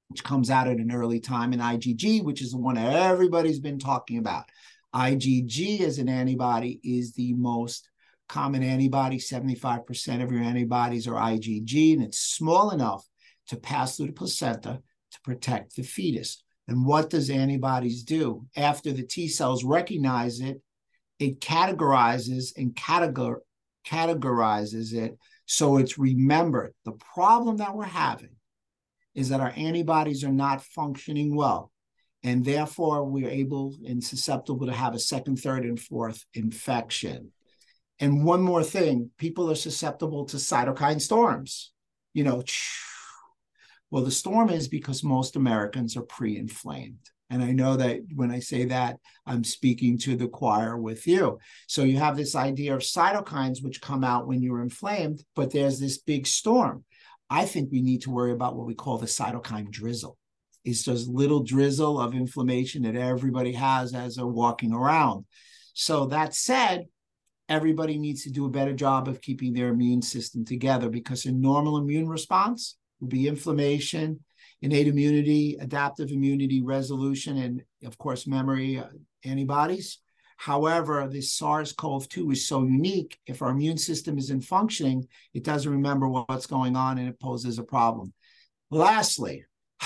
which 0.09 0.25
comes 0.25 0.51
out 0.51 0.69
at 0.69 0.77
an 0.77 0.93
early 0.93 1.21
time, 1.21 1.53
and 1.53 1.63
IgG, 1.63 2.23
which 2.23 2.43
is 2.43 2.53
the 2.53 2.59
one 2.59 2.79
everybody's 2.79 3.61
been 3.61 3.79
talking 3.79 4.19
about. 4.19 4.45
IgG 4.95 5.81
as 5.81 5.99
an 5.99 6.09
antibody 6.09 6.81
is 6.85 7.13
the 7.15 7.33
most 7.35 7.89
common 8.29 8.63
antibody. 8.63 9.19
75% 9.19 10.23
of 10.23 10.31
your 10.31 10.43
antibodies 10.43 11.09
are 11.09 11.15
IgG, 11.15 11.95
and 11.95 12.03
it's 12.03 12.21
small 12.21 12.71
enough 12.71 13.05
to 13.49 13.57
pass 13.57 13.97
through 13.97 14.07
the 14.07 14.13
placenta 14.13 14.81
to 15.13 15.21
protect 15.23 15.77
the 15.77 15.83
fetus. 15.83 16.43
And 16.67 16.87
what 16.87 17.11
does 17.11 17.31
antibodies 17.31 18.03
do? 18.03 18.47
After 18.57 18.93
the 18.93 19.03
T 19.03 19.29
cells 19.29 19.65
recognize 19.65 20.41
it, 20.41 20.63
it 21.19 21.41
categorizes 21.41 22.57
and 22.57 22.75
categor- 22.75 23.41
categorizes 23.87 24.95
it 24.95 25.19
so 25.47 25.77
it's 25.77 25.99
remembered. 25.99 26.75
The 26.85 26.93
problem 27.15 27.59
that 27.59 27.75
we're 27.75 27.85
having 27.85 28.37
is 29.15 29.29
that 29.29 29.41
our 29.41 29.53
antibodies 29.57 30.25
are 30.25 30.33
not 30.33 30.65
functioning 30.65 31.37
well. 31.37 31.71
And 32.23 32.45
therefore, 32.45 33.05
we're 33.05 33.29
able 33.29 33.77
and 33.87 34.03
susceptible 34.03 34.67
to 34.67 34.73
have 34.73 34.95
a 34.95 34.99
second, 34.99 35.37
third, 35.37 35.65
and 35.65 35.79
fourth 35.79 36.25
infection. 36.33 37.33
And 38.01 38.25
one 38.25 38.41
more 38.41 38.65
thing 38.65 39.11
people 39.19 39.51
are 39.51 39.55
susceptible 39.57 40.25
to 40.27 40.39
cytokine 40.39 41.01
storms. 41.01 41.73
You 42.15 42.25
know, 42.25 42.43
well, 43.95 44.03
the 44.03 44.11
storm 44.11 44.51
is 44.51 44.67
because 44.67 45.05
most 45.05 45.37
Americans 45.37 45.97
are 45.97 46.03
pre 46.03 46.37
inflamed. 46.37 46.99
And 47.31 47.45
I 47.45 47.53
know 47.53 47.77
that 47.77 48.01
when 48.13 48.33
I 48.33 48.41
say 48.41 48.65
that, 48.65 48.97
I'm 49.25 49.45
speaking 49.45 49.99
to 49.99 50.17
the 50.17 50.27
choir 50.27 50.77
with 50.77 51.07
you. 51.07 51.39
So 51.69 51.85
you 51.85 51.99
have 51.99 52.17
this 52.17 52.35
idea 52.35 52.75
of 52.75 52.81
cytokines, 52.81 53.63
which 53.63 53.81
come 53.81 54.03
out 54.03 54.27
when 54.27 54.43
you're 54.43 54.63
inflamed, 54.63 55.23
but 55.37 55.53
there's 55.53 55.79
this 55.79 55.99
big 55.99 56.27
storm. 56.27 56.83
I 57.31 57.45
think 57.45 57.71
we 57.71 57.83
need 57.83 58.03
to 58.03 58.11
worry 58.11 58.33
about 58.33 58.57
what 58.57 58.67
we 58.67 58.75
call 58.75 58.99
the 58.99 59.07
cytokine 59.07 59.71
drizzle. 59.71 60.19
It's 60.65 60.83
just 60.83 61.07
little 61.07 61.45
drizzle 61.45 62.01
of 62.01 62.17
inflammation 62.17 62.83
that 62.83 62.97
everybody 62.97 63.53
has 63.53 63.95
as 63.95 64.17
they're 64.17 64.27
walking 64.27 64.73
around. 64.73 65.25
So 65.73 66.07
that 66.07 66.35
said, 66.35 66.87
everybody 67.49 67.97
needs 67.99 68.25
to 68.25 68.31
do 68.31 68.47
a 68.47 68.51
better 68.51 68.73
job 68.73 69.07
of 69.07 69.21
keeping 69.21 69.53
their 69.53 69.69
immune 69.69 70.03
system 70.03 70.45
together 70.45 70.89
because 70.89 71.27
a 71.27 71.31
normal 71.31 71.79
immune 71.79 72.09
response 72.09 72.75
will 73.01 73.09
be 73.09 73.29
inflammation, 73.29 74.21
innate 74.63 74.89
immunity, 74.89 75.57
adaptive 75.61 76.11
immunity, 76.11 76.63
resolution, 76.63 77.37
and 77.39 77.63
of 77.85 77.99
course, 77.99 78.27
memory 78.27 78.79
uh, 78.79 78.87
antibodies. 79.25 79.99
However, 80.37 81.09
this 81.11 81.33
SARS 81.33 81.73
CoV 81.73 82.09
2 82.09 82.31
is 82.33 82.47
so 82.47 82.63
unique. 82.63 83.19
If 83.27 83.41
our 83.43 83.51
immune 83.51 83.79
system 83.79 84.19
isn't 84.19 84.43
functioning, 84.43 85.07
it 85.33 85.45
doesn't 85.45 85.71
remember 85.71 86.09
what's 86.09 86.47
going 86.47 86.77
on 86.77 86.99
and 86.99 87.09
it 87.09 87.21
poses 87.21 87.59
a 87.59 87.63
problem. 87.63 88.13
Lastly, 88.71 89.45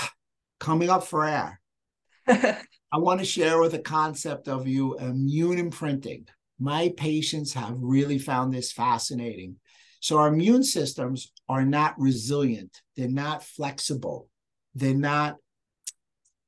coming 0.59 0.89
up 0.89 1.03
for 1.03 1.25
air, 1.25 1.61
I 2.27 2.97
want 2.97 3.19
to 3.19 3.25
share 3.25 3.59
with 3.59 3.73
the 3.73 3.79
concept 3.79 4.47
of 4.47 4.67
you 4.67 4.97
immune 4.97 5.59
imprinting. 5.59 6.27
My 6.59 6.93
patients 6.97 7.53
have 7.53 7.75
really 7.77 8.17
found 8.17 8.53
this 8.53 8.71
fascinating. 8.71 9.55
So 10.01 10.17
our 10.17 10.27
immune 10.29 10.63
systems 10.63 11.31
are 11.47 11.65
not 11.65 11.99
resilient. 11.99 12.81
They're 12.99 13.07
not 13.07 13.45
flexible. 13.45 14.27
They're 14.75 14.93
not, 14.93 15.37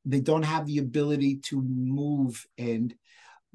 they 0.04 0.20
don't 0.20 0.44
have 0.44 0.66
the 0.66 0.80
ability 0.80 1.38
to 1.44 1.62
move 1.62 2.46
and 2.58 2.94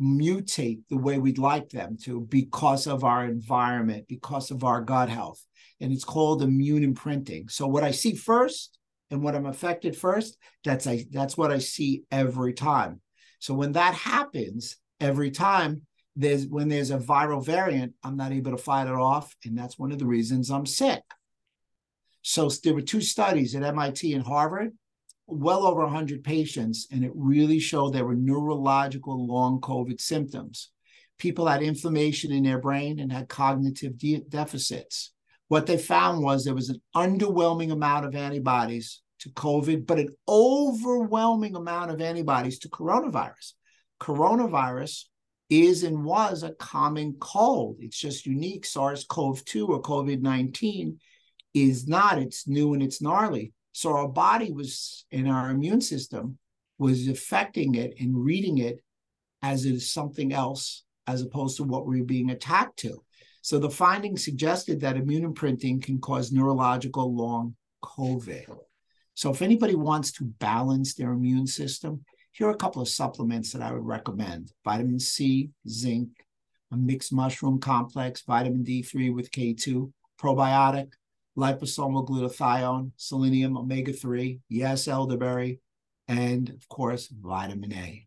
mutate 0.00 0.80
the 0.88 0.96
way 0.96 1.18
we'd 1.18 1.36
like 1.36 1.68
them 1.68 1.98
to 2.04 2.22
because 2.22 2.86
of 2.86 3.04
our 3.04 3.26
environment, 3.26 4.06
because 4.08 4.50
of 4.50 4.64
our 4.64 4.80
gut 4.80 5.10
health. 5.10 5.44
And 5.78 5.92
it's 5.92 6.04
called 6.04 6.42
immune 6.42 6.84
imprinting. 6.84 7.50
So 7.50 7.66
what 7.66 7.84
I 7.84 7.90
see 7.90 8.14
first 8.14 8.78
and 9.10 9.22
what 9.22 9.34
I'm 9.34 9.44
affected 9.44 9.94
first, 9.94 10.38
that's 10.64 10.86
I 10.86 11.04
that's 11.10 11.36
what 11.36 11.52
I 11.52 11.58
see 11.58 12.04
every 12.10 12.54
time. 12.54 13.02
So 13.40 13.52
when 13.52 13.72
that 13.72 13.92
happens 13.92 14.78
every 15.00 15.30
time, 15.30 15.82
there's 16.16 16.46
when 16.46 16.70
there's 16.70 16.92
a 16.92 16.96
viral 16.96 17.44
variant, 17.44 17.92
I'm 18.02 18.16
not 18.16 18.32
able 18.32 18.52
to 18.52 18.56
fight 18.56 18.86
it 18.86 18.94
off, 18.94 19.36
and 19.44 19.58
that's 19.58 19.78
one 19.78 19.92
of 19.92 19.98
the 19.98 20.06
reasons 20.06 20.50
I'm 20.50 20.64
sick. 20.64 21.02
So 22.28 22.50
there 22.64 22.74
were 22.74 22.82
two 22.82 23.02
studies 23.02 23.54
at 23.54 23.62
MIT 23.62 24.12
and 24.12 24.26
Harvard, 24.26 24.72
well 25.28 25.64
over 25.64 25.82
100 25.82 26.24
patients, 26.24 26.88
and 26.90 27.04
it 27.04 27.12
really 27.14 27.60
showed 27.60 27.92
there 27.92 28.04
were 28.04 28.16
neurological 28.16 29.28
long 29.28 29.60
COVID 29.60 30.00
symptoms. 30.00 30.72
People 31.18 31.46
had 31.46 31.62
inflammation 31.62 32.32
in 32.32 32.42
their 32.42 32.58
brain 32.58 32.98
and 32.98 33.12
had 33.12 33.28
cognitive 33.28 33.96
de- 33.96 34.24
deficits. 34.28 35.12
What 35.46 35.66
they 35.66 35.78
found 35.78 36.20
was 36.20 36.44
there 36.44 36.52
was 36.52 36.68
an 36.68 36.82
underwhelming 36.96 37.70
amount 37.70 38.06
of 38.06 38.16
antibodies 38.16 39.02
to 39.20 39.28
COVID, 39.30 39.86
but 39.86 40.00
an 40.00 40.08
overwhelming 40.28 41.54
amount 41.54 41.92
of 41.92 42.00
antibodies 42.00 42.58
to 42.58 42.68
coronavirus. 42.68 43.52
Coronavirus 44.00 45.04
is 45.48 45.84
and 45.84 46.04
was 46.04 46.42
a 46.42 46.54
common 46.54 47.14
cold. 47.20 47.76
It's 47.78 47.96
just 47.96 48.26
unique. 48.26 48.66
SARS 48.66 49.04
CoV 49.04 49.44
2 49.44 49.68
or 49.68 49.80
COVID 49.80 50.22
19 50.22 50.98
is 51.56 51.88
not. 51.88 52.18
It's 52.18 52.46
new 52.46 52.74
and 52.74 52.82
it's 52.82 53.00
gnarly. 53.00 53.52
So 53.72 53.94
our 53.94 54.08
body 54.08 54.52
was, 54.52 55.06
in 55.10 55.26
our 55.26 55.50
immune 55.50 55.80
system, 55.80 56.38
was 56.78 57.08
affecting 57.08 57.74
it 57.74 57.94
and 57.98 58.24
reading 58.24 58.58
it 58.58 58.82
as 59.42 59.64
it 59.64 59.72
is 59.74 59.90
something 59.90 60.32
else, 60.32 60.84
as 61.06 61.22
opposed 61.22 61.56
to 61.56 61.64
what 61.64 61.86
we're 61.86 62.04
being 62.04 62.30
attacked 62.30 62.78
to. 62.80 63.02
So 63.40 63.58
the 63.58 63.70
findings 63.70 64.24
suggested 64.24 64.80
that 64.80 64.96
immune 64.96 65.24
imprinting 65.24 65.80
can 65.80 65.98
cause 65.98 66.32
neurological 66.32 67.14
long 67.14 67.54
COVID. 67.82 68.54
So 69.14 69.30
if 69.30 69.40
anybody 69.40 69.74
wants 69.74 70.12
to 70.12 70.24
balance 70.24 70.94
their 70.94 71.12
immune 71.12 71.46
system, 71.46 72.04
here 72.32 72.48
are 72.48 72.50
a 72.50 72.56
couple 72.56 72.82
of 72.82 72.88
supplements 72.88 73.52
that 73.52 73.62
I 73.62 73.72
would 73.72 73.86
recommend 73.86 74.52
vitamin 74.62 75.00
C, 75.00 75.50
zinc, 75.66 76.10
a 76.70 76.76
mixed 76.76 77.12
mushroom 77.12 77.60
complex, 77.60 78.22
vitamin 78.22 78.62
D3 78.62 79.14
with 79.14 79.30
K2, 79.30 79.90
probiotic, 80.20 80.92
liposomal 81.36 82.06
glutathione, 82.06 82.92
selenium, 82.96 83.56
omega 83.56 83.92
3, 83.92 84.40
yes, 84.48 84.88
elderberry, 84.88 85.60
and 86.08 86.48
of 86.50 86.68
course, 86.68 87.08
vitamin 87.08 87.72
A. 87.72 88.06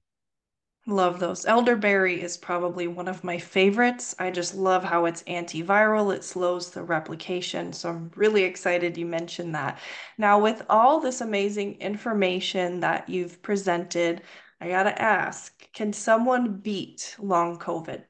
Love 0.87 1.19
those. 1.19 1.45
Elderberry 1.45 2.19
is 2.19 2.35
probably 2.35 2.87
one 2.87 3.07
of 3.07 3.23
my 3.23 3.37
favorites. 3.37 4.15
I 4.17 4.31
just 4.31 4.55
love 4.55 4.83
how 4.83 5.05
it's 5.05 5.21
antiviral, 5.23 6.15
it 6.15 6.23
slows 6.23 6.71
the 6.71 6.83
replication. 6.83 7.73
So 7.73 7.89
I'm 7.89 8.11
really 8.15 8.43
excited 8.43 8.97
you 8.97 9.05
mentioned 9.05 9.53
that. 9.53 9.77
Now, 10.17 10.39
with 10.39 10.63
all 10.67 10.99
this 10.99 11.21
amazing 11.21 11.75
information 11.75 12.79
that 12.79 13.07
you've 13.07 13.41
presented, 13.43 14.23
I 14.61 14.69
got 14.69 14.83
to 14.83 15.01
ask 15.01 15.53
can 15.73 15.93
someone 15.93 16.57
beat 16.57 17.15
long 17.19 17.59
COVID? 17.59 18.03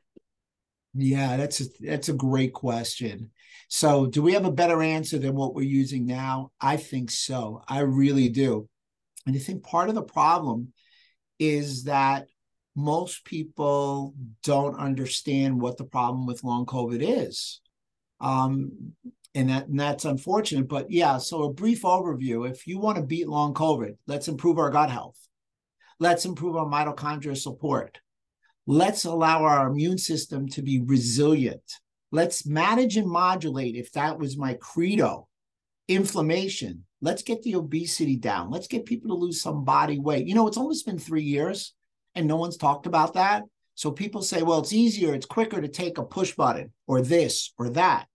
Yeah, 0.93 1.37
that's 1.37 1.61
a, 1.61 1.65
that's 1.81 2.09
a 2.09 2.13
great 2.13 2.53
question. 2.53 3.31
So, 3.69 4.07
do 4.07 4.23
we 4.23 4.33
have 4.33 4.45
a 4.45 4.51
better 4.51 4.81
answer 4.81 5.19
than 5.19 5.35
what 5.35 5.53
we're 5.53 5.61
using 5.61 6.07
now? 6.07 6.51
I 6.59 6.75
think 6.75 7.11
so. 7.11 7.61
I 7.67 7.81
really 7.81 8.27
do. 8.27 8.67
And 9.27 9.35
I 9.35 9.39
think 9.39 9.63
part 9.63 9.89
of 9.89 9.95
the 9.95 10.01
problem 10.01 10.73
is 11.37 11.83
that 11.83 12.27
most 12.75 13.25
people 13.25 14.15
don't 14.43 14.75
understand 14.75 15.61
what 15.61 15.77
the 15.77 15.83
problem 15.83 16.25
with 16.25 16.43
long 16.43 16.65
COVID 16.65 16.99
is. 17.01 17.61
Um, 18.19 18.93
and, 19.35 19.49
that, 19.49 19.67
and 19.67 19.79
that's 19.79 20.05
unfortunate. 20.05 20.67
But 20.67 20.89
yeah, 20.89 21.19
so 21.19 21.43
a 21.43 21.53
brief 21.53 21.83
overview 21.83 22.49
if 22.49 22.65
you 22.65 22.79
want 22.79 22.97
to 22.97 23.03
beat 23.03 23.29
long 23.29 23.53
COVID, 23.53 23.97
let's 24.07 24.27
improve 24.27 24.57
our 24.57 24.71
gut 24.71 24.89
health. 24.89 25.17
Let's 25.99 26.25
improve 26.25 26.55
our 26.55 26.65
mitochondrial 26.65 27.37
support. 27.37 27.99
Let's 28.65 29.05
allow 29.05 29.43
our 29.43 29.67
immune 29.67 29.99
system 29.99 30.47
to 30.49 30.63
be 30.63 30.81
resilient. 30.81 31.61
Let's 32.11 32.45
manage 32.45 32.97
and 32.97 33.07
modulate, 33.07 33.75
if 33.75 33.91
that 33.93 34.17
was 34.17 34.37
my 34.37 34.55
credo, 34.55 35.27
inflammation. 35.87 36.85
Let's 37.01 37.21
get 37.21 37.43
the 37.43 37.55
obesity 37.55 38.17
down. 38.17 38.49
Let's 38.49 38.67
get 38.67 38.85
people 38.85 39.09
to 39.09 39.21
lose 39.21 39.41
some 39.41 39.63
body 39.63 39.99
weight. 39.99 40.27
You 40.27 40.35
know, 40.35 40.47
it's 40.47 40.57
almost 40.57 40.85
been 40.85 40.99
three 40.99 41.23
years 41.23 41.73
and 42.15 42.27
no 42.27 42.35
one's 42.35 42.57
talked 42.57 42.85
about 42.85 43.13
that. 43.13 43.43
So 43.75 43.91
people 43.91 44.21
say, 44.21 44.41
well, 44.41 44.59
it's 44.59 44.73
easier, 44.73 45.13
it's 45.13 45.25
quicker 45.25 45.61
to 45.61 45.67
take 45.67 45.97
a 45.97 46.03
push 46.03 46.35
button 46.35 46.73
or 46.85 47.01
this 47.01 47.53
or 47.57 47.69
that. 47.71 48.07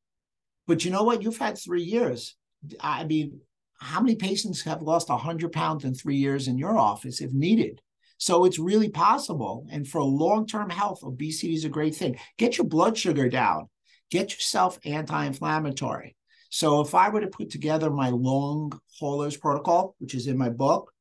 But 0.66 0.84
you 0.84 0.90
know 0.90 1.04
what? 1.04 1.22
You've 1.22 1.38
had 1.38 1.56
three 1.56 1.82
years. 1.82 2.36
I 2.80 3.04
mean, 3.04 3.40
how 3.80 4.00
many 4.00 4.16
patients 4.16 4.62
have 4.62 4.82
lost 4.82 5.08
100 5.08 5.52
pounds 5.52 5.84
in 5.84 5.94
three 5.94 6.16
years 6.16 6.48
in 6.48 6.58
your 6.58 6.76
office 6.76 7.20
if 7.20 7.32
needed? 7.32 7.80
So 8.18 8.44
it's 8.44 8.58
really 8.58 8.88
possible. 8.88 9.66
And 9.70 9.86
for 9.86 10.02
long 10.02 10.46
term 10.46 10.70
health, 10.70 11.02
obesity 11.02 11.54
is 11.54 11.64
a 11.64 11.70
great 11.70 11.94
thing. 11.94 12.18
Get 12.38 12.58
your 12.58 12.66
blood 12.66 12.96
sugar 12.96 13.28
down, 13.28 13.68
get 14.14 14.32
yourself 14.32 14.78
anti 14.84 15.24
inflammatory. 15.24 16.14
So 16.48 16.80
if 16.80 16.94
I 16.94 17.08
were 17.08 17.22
to 17.22 17.26
put 17.26 17.50
together 17.50 17.90
my 17.90 18.10
long 18.10 18.72
haulers 19.00 19.36
protocol, 19.36 19.96
which 19.98 20.14
is 20.14 20.28
in 20.28 20.38
my 20.38 20.50
book, 20.50 20.92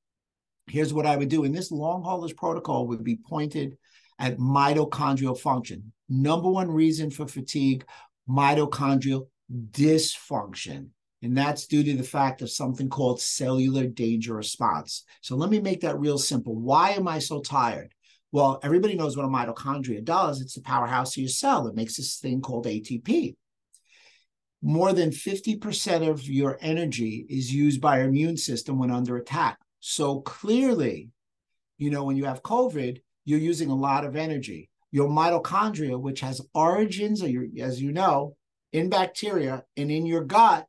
here's 0.65 0.95
what 0.95 1.06
I 1.06 1.15
would 1.15 1.30
do. 1.30 1.43
And 1.43 1.54
this 1.54 1.71
long 1.71 2.02
haulers 2.02 2.34
protocol 2.34 2.88
would 2.88 3.04
be 3.04 3.19
pointed 3.30 3.78
at 4.17 4.39
mitochondrial 4.39 5.38
function. 5.38 5.93
Number 6.10 6.49
one 6.49 6.71
reason 6.71 7.12
for 7.12 7.28
fatigue, 7.28 7.86
mitochondrial 8.28 9.28
dysfunction. 9.69 10.88
And 11.21 11.38
that's 11.38 11.67
due 11.67 11.84
to 11.84 11.93
the 11.95 12.04
fact 12.04 12.41
of 12.41 12.49
something 12.49 12.89
called 12.89 13.21
cellular 13.21 13.86
danger 13.86 14.34
response. 14.34 15.06
So 15.21 15.36
let 15.36 15.52
me 15.52 15.60
make 15.60 15.82
that 15.82 15.99
real 15.99 16.17
simple. 16.17 16.56
Why 16.56 16.91
am 16.91 17.08
I 17.08 17.19
so 17.19 17.41
tired? 17.41 17.93
Well, 18.34 18.60
everybody 18.63 18.96
knows 18.96 19.15
what 19.15 19.28
a 19.28 19.30
mitochondria 19.30 20.04
does. 20.04 20.41
It's 20.41 20.56
the 20.56 20.62
powerhouse 20.62 21.15
of 21.15 21.22
your 21.22 21.30
cell 21.30 21.67
It 21.67 21.76
makes 21.76 21.98
this 21.98 22.17
thing 22.17 22.41
called 22.41 22.65
ATP. 22.65 23.36
More 24.63 24.91
than 24.91 25.12
50% 25.12 26.10
of 26.10 26.24
your 26.28 26.58
energy 26.60 27.28
is 27.30 27.54
used 27.54 27.80
by 27.80 28.00
your 28.00 28.08
immune 28.08 28.38
system 28.38 28.80
when 28.80 28.89
under 28.89 29.17
attack. 29.17 29.60
So 29.82 30.22
clearly, 30.22 31.12
you 31.78 31.91
know, 31.91 32.06
when 32.06 32.17
you 32.17 32.26
have 32.26 32.41
COVID, 32.41 33.04
you're 33.24 33.38
using 33.38 33.69
a 33.69 33.76
lot 33.76 34.04
of 34.04 34.15
energy. 34.15 34.72
Your 34.89 35.10
mitochondria, 35.10 36.02
which 36.02 36.22
has 36.22 36.41
origins, 36.56 37.22
as 37.22 37.80
you 37.80 37.91
know, 37.91 38.36
in 38.72 38.89
bacteria 38.89 39.63
and 39.78 39.91
in 39.91 40.08
your 40.08 40.24
gut, 40.24 40.65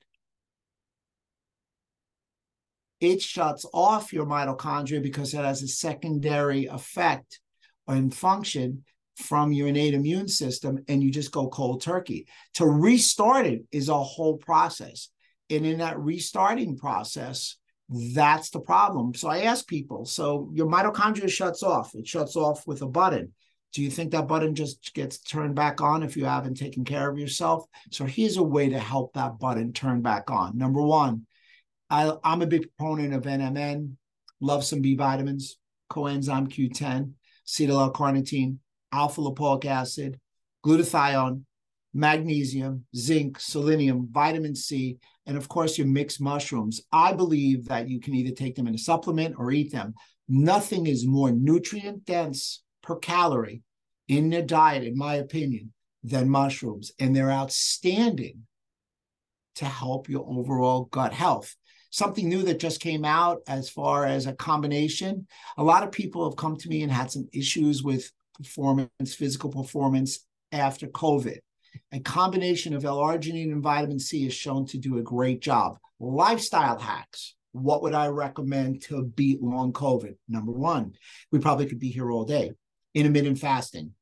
it 3.00 3.22
shuts 3.22 3.64
off 3.72 4.12
your 4.12 4.26
mitochondria 4.26 5.02
because 5.02 5.32
it 5.32 5.38
has 5.38 5.62
a 5.62 5.68
secondary 5.68 6.66
effect 6.66 7.40
and 7.86 8.14
function 8.14 8.84
from 9.16 9.52
your 9.52 9.68
innate 9.68 9.94
immune 9.94 10.28
system, 10.28 10.78
and 10.88 11.02
you 11.02 11.10
just 11.10 11.30
go 11.30 11.48
cold 11.48 11.82
turkey. 11.82 12.26
To 12.54 12.66
restart 12.66 13.46
it 13.46 13.62
is 13.70 13.88
a 13.88 14.02
whole 14.02 14.36
process. 14.36 15.10
And 15.50 15.64
in 15.64 15.78
that 15.78 15.98
restarting 15.98 16.76
process, 16.76 17.56
that's 17.88 18.50
the 18.50 18.60
problem. 18.60 19.14
So 19.14 19.28
I 19.28 19.42
ask 19.42 19.66
people, 19.66 20.04
so 20.04 20.50
your 20.52 20.66
mitochondria 20.66 21.28
shuts 21.28 21.62
off. 21.62 21.94
It 21.94 22.08
shuts 22.08 22.34
off 22.34 22.66
with 22.66 22.82
a 22.82 22.88
button. 22.88 23.32
Do 23.72 23.82
you 23.82 23.90
think 23.90 24.12
that 24.12 24.28
button 24.28 24.54
just 24.54 24.94
gets 24.94 25.18
turned 25.18 25.54
back 25.54 25.80
on 25.80 26.02
if 26.02 26.16
you 26.16 26.24
haven't 26.24 26.54
taken 26.54 26.84
care 26.84 27.10
of 27.10 27.18
yourself? 27.18 27.66
So 27.90 28.04
here's 28.04 28.36
a 28.36 28.42
way 28.42 28.68
to 28.70 28.78
help 28.78 29.12
that 29.14 29.38
button 29.38 29.72
turn 29.72 30.00
back 30.00 30.30
on. 30.30 30.56
Number 30.56 30.80
one, 30.80 31.26
I, 31.90 32.14
am 32.24 32.42
a 32.42 32.46
big 32.46 32.68
proponent 32.76 33.14
of 33.14 33.24
NMN, 33.24 33.96
love 34.40 34.64
some 34.64 34.80
B 34.80 34.94
vitamins, 34.94 35.58
coenzyme 35.90 36.48
Q10, 36.48 37.12
acetyl 37.46 37.80
L-carnitine, 37.80 38.58
alpha 38.92 39.20
lipoic 39.20 39.64
acid, 39.64 40.18
glutathione, 40.64 41.42
magnesium, 41.92 42.84
zinc, 42.96 43.38
selenium, 43.38 44.08
vitamin 44.10 44.54
C, 44.54 44.98
and 45.26 45.36
of 45.36 45.48
course 45.48 45.78
your 45.78 45.86
mixed 45.86 46.20
mushrooms. 46.20 46.80
I 46.92 47.12
believe 47.12 47.66
that 47.66 47.88
you 47.88 48.00
can 48.00 48.14
either 48.14 48.34
take 48.34 48.56
them 48.56 48.66
in 48.66 48.74
a 48.74 48.78
supplement 48.78 49.36
or 49.38 49.52
eat 49.52 49.72
them. 49.72 49.94
Nothing 50.28 50.86
is 50.86 51.06
more 51.06 51.30
nutrient 51.30 52.04
dense 52.04 52.62
per 52.82 52.96
calorie 52.96 53.62
in 54.08 54.30
their 54.30 54.42
diet, 54.42 54.84
in 54.84 54.96
my 54.96 55.16
opinion, 55.16 55.72
than 56.02 56.28
mushrooms. 56.28 56.92
And 56.98 57.14
they're 57.14 57.30
outstanding 57.30 58.46
to 59.56 59.64
help 59.64 60.08
your 60.08 60.26
overall 60.26 60.84
gut 60.84 61.12
health. 61.12 61.54
Something 61.94 62.28
new 62.28 62.42
that 62.42 62.58
just 62.58 62.80
came 62.80 63.04
out 63.04 63.42
as 63.46 63.70
far 63.70 64.04
as 64.04 64.26
a 64.26 64.32
combination. 64.32 65.28
A 65.56 65.62
lot 65.62 65.84
of 65.84 65.92
people 65.92 66.28
have 66.28 66.36
come 66.36 66.56
to 66.56 66.68
me 66.68 66.82
and 66.82 66.90
had 66.90 67.12
some 67.12 67.28
issues 67.32 67.84
with 67.84 68.10
performance, 68.36 69.14
physical 69.14 69.48
performance 69.48 70.26
after 70.50 70.88
COVID. 70.88 71.38
A 71.92 72.00
combination 72.00 72.74
of 72.74 72.84
L-arginine 72.84 73.52
and 73.52 73.62
vitamin 73.62 74.00
C 74.00 74.26
is 74.26 74.34
shown 74.34 74.66
to 74.66 74.76
do 74.76 74.98
a 74.98 75.04
great 75.04 75.40
job. 75.40 75.78
Lifestyle 76.00 76.80
hacks. 76.80 77.36
What 77.52 77.80
would 77.82 77.94
I 77.94 78.08
recommend 78.08 78.82
to 78.86 79.04
beat 79.04 79.40
long 79.40 79.72
COVID? 79.72 80.16
Number 80.28 80.50
one, 80.50 80.94
we 81.30 81.38
probably 81.38 81.66
could 81.66 81.78
be 81.78 81.90
here 81.90 82.10
all 82.10 82.24
day. 82.24 82.50
Intermittent 82.94 83.38
fasting. 83.38 83.92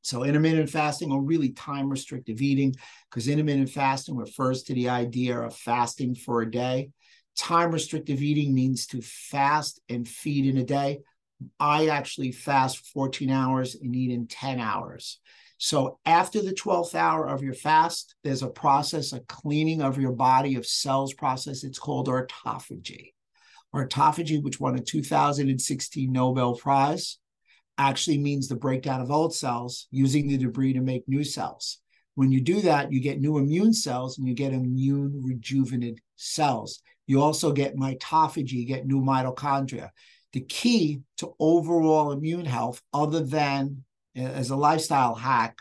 So 0.00 0.24
intermittent 0.24 0.70
fasting 0.70 1.12
or 1.12 1.20
really 1.20 1.50
time 1.50 1.90
restrictive 1.90 2.40
eating, 2.40 2.74
because 3.10 3.28
intermittent 3.28 3.68
fasting 3.68 4.16
refers 4.16 4.62
to 4.62 4.72
the 4.72 4.88
idea 4.88 5.38
of 5.38 5.54
fasting 5.54 6.14
for 6.14 6.40
a 6.40 6.50
day. 6.50 6.92
Time 7.36 7.70
restrictive 7.70 8.22
eating 8.22 8.54
means 8.54 8.86
to 8.88 9.02
fast 9.02 9.80
and 9.88 10.08
feed 10.08 10.46
in 10.46 10.58
a 10.58 10.64
day. 10.64 11.00
I 11.60 11.88
actually 11.88 12.32
fast 12.32 12.86
14 12.88 13.30
hours 13.30 13.74
and 13.74 13.94
eat 13.94 14.10
in 14.10 14.26
10 14.26 14.58
hours. 14.58 15.20
So 15.58 15.98
after 16.04 16.42
the 16.42 16.54
12th 16.54 16.94
hour 16.94 17.26
of 17.28 17.42
your 17.42 17.54
fast, 17.54 18.14
there's 18.22 18.42
a 18.42 18.48
process, 18.48 19.12
a 19.12 19.20
cleaning 19.20 19.82
of 19.82 19.98
your 19.98 20.12
body 20.12 20.56
of 20.56 20.66
cells 20.66 21.14
process. 21.14 21.64
It's 21.64 21.78
called 21.78 22.08
autophagy. 22.08 23.12
Autophagy, 23.74 24.42
which 24.42 24.60
won 24.60 24.76
a 24.76 24.80
2016 24.80 26.12
Nobel 26.12 26.56
Prize, 26.56 27.18
actually 27.78 28.18
means 28.18 28.48
the 28.48 28.56
breakdown 28.56 29.00
of 29.00 29.10
old 29.10 29.34
cells 29.34 29.88
using 29.90 30.28
the 30.28 30.38
debris 30.38 30.74
to 30.74 30.80
make 30.80 31.08
new 31.08 31.24
cells. 31.24 31.78
When 32.14 32.32
you 32.32 32.40
do 32.40 32.62
that, 32.62 32.92
you 32.92 33.00
get 33.00 33.20
new 33.20 33.36
immune 33.36 33.74
cells 33.74 34.16
and 34.16 34.26
you 34.26 34.34
get 34.34 34.54
immune 34.54 35.22
rejuvenated 35.22 36.00
cells. 36.16 36.82
You 37.06 37.22
also 37.22 37.52
get 37.52 37.76
mitophagy, 37.76 38.52
you 38.52 38.66
get 38.66 38.86
new 38.86 39.00
mitochondria. 39.00 39.90
The 40.32 40.40
key 40.40 41.02
to 41.18 41.34
overall 41.38 42.12
immune 42.12 42.44
health, 42.46 42.82
other 42.92 43.20
than 43.20 43.84
as 44.14 44.50
a 44.50 44.56
lifestyle 44.56 45.14
hack, 45.14 45.58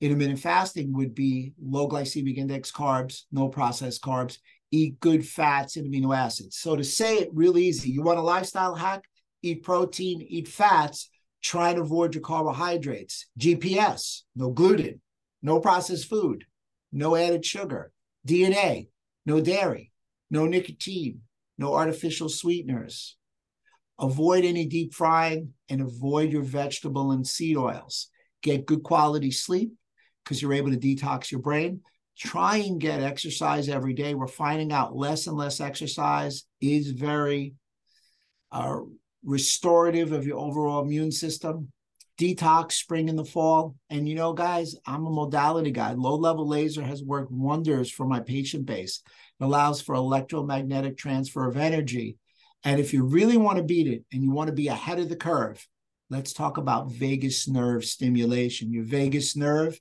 intermittent 0.00 0.40
fasting 0.40 0.92
would 0.94 1.14
be 1.14 1.52
low 1.62 1.88
glycemic 1.88 2.36
index 2.36 2.72
carbs, 2.72 3.22
no 3.30 3.48
processed 3.48 4.02
carbs, 4.02 4.38
eat 4.72 4.98
good 5.00 5.26
fats 5.26 5.76
and 5.76 5.86
amino 5.86 6.16
acids. 6.16 6.56
So 6.56 6.74
to 6.74 6.82
say 6.82 7.18
it 7.18 7.30
real 7.32 7.58
easy, 7.58 7.90
you 7.90 8.02
want 8.02 8.18
a 8.18 8.22
lifestyle 8.22 8.74
hack, 8.74 9.04
eat 9.42 9.62
protein, 9.62 10.22
eat 10.28 10.48
fats, 10.48 11.10
try 11.42 11.70
and 11.70 11.78
avoid 11.78 12.14
your 12.14 12.22
carbohydrates. 12.22 13.26
GPS, 13.38 14.22
no 14.34 14.50
gluten, 14.50 15.00
no 15.42 15.60
processed 15.60 16.08
food, 16.08 16.44
no 16.90 17.14
added 17.14 17.44
sugar, 17.44 17.92
DNA, 18.26 18.88
no 19.26 19.40
dairy, 19.40 19.91
no 20.32 20.46
nicotine, 20.46 21.20
no 21.58 21.74
artificial 21.74 22.28
sweeteners, 22.28 23.16
Avoid 24.02 24.44
any 24.44 24.66
deep 24.66 24.94
frying 24.94 25.52
and 25.68 25.80
avoid 25.80 26.32
your 26.32 26.42
vegetable 26.42 27.12
and 27.12 27.24
seed 27.24 27.56
oils. 27.56 28.08
Get 28.42 28.66
good 28.66 28.82
quality 28.82 29.30
sleep 29.30 29.72
because 30.24 30.42
you're 30.42 30.54
able 30.54 30.72
to 30.72 30.76
detox 30.76 31.30
your 31.30 31.40
brain. 31.40 31.82
try 32.18 32.56
and 32.58 32.80
get 32.80 33.00
exercise 33.00 33.68
every 33.68 33.94
day. 33.94 34.14
We're 34.14 34.26
finding 34.26 34.72
out 34.72 34.94
less 34.94 35.28
and 35.28 35.36
less 35.36 35.60
exercise 35.60 36.44
is 36.60 36.90
very 36.90 37.54
uh, 38.50 38.80
restorative 39.24 40.12
of 40.12 40.26
your 40.26 40.38
overall 40.38 40.82
immune 40.82 41.12
system. 41.12 41.72
Detox 42.18 42.72
spring 42.72 43.08
in 43.08 43.16
the 43.16 43.24
fall. 43.24 43.76
And 43.88 44.08
you 44.08 44.14
know, 44.14 44.32
guys, 44.32 44.74
I'm 44.84 45.06
a 45.06 45.10
modality 45.10 45.70
guy. 45.70 45.92
Low 45.92 46.16
level 46.16 46.46
laser 46.46 46.82
has 46.82 47.02
worked 47.02 47.30
wonders 47.30 47.90
for 47.90 48.06
my 48.06 48.20
patient 48.20 48.66
base. 48.66 49.00
Allows 49.42 49.82
for 49.82 49.94
electromagnetic 49.94 50.96
transfer 50.96 51.46
of 51.46 51.58
energy. 51.58 52.16
And 52.64 52.80
if 52.80 52.94
you 52.94 53.04
really 53.04 53.36
want 53.36 53.58
to 53.58 53.64
beat 53.64 53.88
it 53.88 54.04
and 54.12 54.22
you 54.22 54.30
want 54.30 54.48
to 54.48 54.54
be 54.54 54.68
ahead 54.68 54.98
of 54.98 55.08
the 55.10 55.16
curve, 55.16 55.66
let's 56.08 56.32
talk 56.32 56.56
about 56.56 56.90
vagus 56.92 57.48
nerve 57.48 57.84
stimulation. 57.84 58.72
Your 58.72 58.84
vagus 58.84 59.36
nerve 59.36 59.78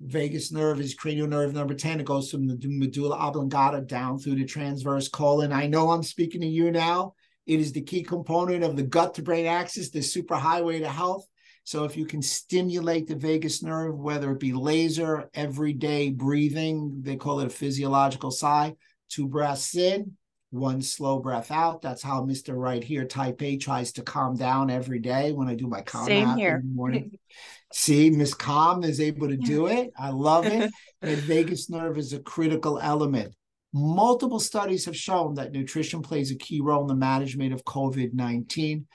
vagus 0.00 0.52
nerve 0.52 0.80
is 0.80 0.94
cranial 0.94 1.26
nerve 1.26 1.54
number 1.54 1.74
10. 1.74 2.00
It 2.00 2.06
goes 2.06 2.30
from 2.30 2.46
the 2.46 2.58
medulla 2.64 3.16
oblongata 3.16 3.82
down 3.82 4.18
through 4.18 4.36
the 4.36 4.44
transverse 4.44 5.08
colon. 5.08 5.52
I 5.52 5.66
know 5.66 5.90
I'm 5.90 6.02
speaking 6.02 6.40
to 6.42 6.46
you 6.46 6.70
now. 6.70 7.14
It 7.46 7.60
is 7.60 7.72
the 7.72 7.82
key 7.82 8.02
component 8.02 8.64
of 8.64 8.76
the 8.76 8.82
gut 8.82 9.14
to 9.14 9.22
brain 9.22 9.46
axis, 9.46 9.90
the 9.90 10.00
superhighway 10.00 10.80
to 10.80 10.88
health. 10.88 11.26
So 11.64 11.84
if 11.84 11.96
you 11.96 12.04
can 12.04 12.20
stimulate 12.20 13.06
the 13.06 13.16
vagus 13.16 13.62
nerve, 13.62 13.98
whether 13.98 14.30
it 14.32 14.38
be 14.38 14.52
laser, 14.52 15.30
everyday 15.32 16.10
breathing, 16.10 17.00
they 17.00 17.16
call 17.16 17.40
it 17.40 17.46
a 17.46 17.50
physiological 17.50 18.30
sigh, 18.30 18.74
two 19.08 19.26
breaths 19.26 19.74
in, 19.74 20.12
one 20.50 20.82
slow 20.82 21.18
breath 21.18 21.50
out. 21.50 21.80
That's 21.80 22.02
how 22.02 22.20
Mr. 22.20 22.54
Right 22.54 22.84
here, 22.84 23.06
type 23.06 23.42
A, 23.42 23.56
tries 23.56 23.92
to 23.92 24.02
calm 24.02 24.36
down 24.36 24.70
every 24.70 24.98
day 24.98 25.32
when 25.32 25.48
I 25.48 25.54
do 25.54 25.66
my 25.66 25.80
calm 25.80 26.06
Same 26.06 26.36
here. 26.36 26.56
in 26.56 26.68
the 26.68 26.74
morning. 26.74 27.18
See, 27.72 28.10
Miss 28.10 28.34
Calm 28.34 28.84
is 28.84 29.00
able 29.00 29.28
to 29.28 29.36
do 29.36 29.66
it. 29.66 29.90
I 29.98 30.10
love 30.10 30.46
it. 30.46 30.70
the 31.00 31.16
vagus 31.16 31.68
nerve 31.68 31.98
is 31.98 32.12
a 32.12 32.20
critical 32.20 32.78
element. 32.78 33.34
Multiple 33.72 34.38
studies 34.38 34.84
have 34.84 34.96
shown 34.96 35.34
that 35.34 35.50
nutrition 35.50 36.00
plays 36.00 36.30
a 36.30 36.36
key 36.36 36.60
role 36.60 36.82
in 36.82 36.86
the 36.86 36.94
management 36.94 37.52
of 37.52 37.64
COVID 37.64 38.14
19. 38.14 38.86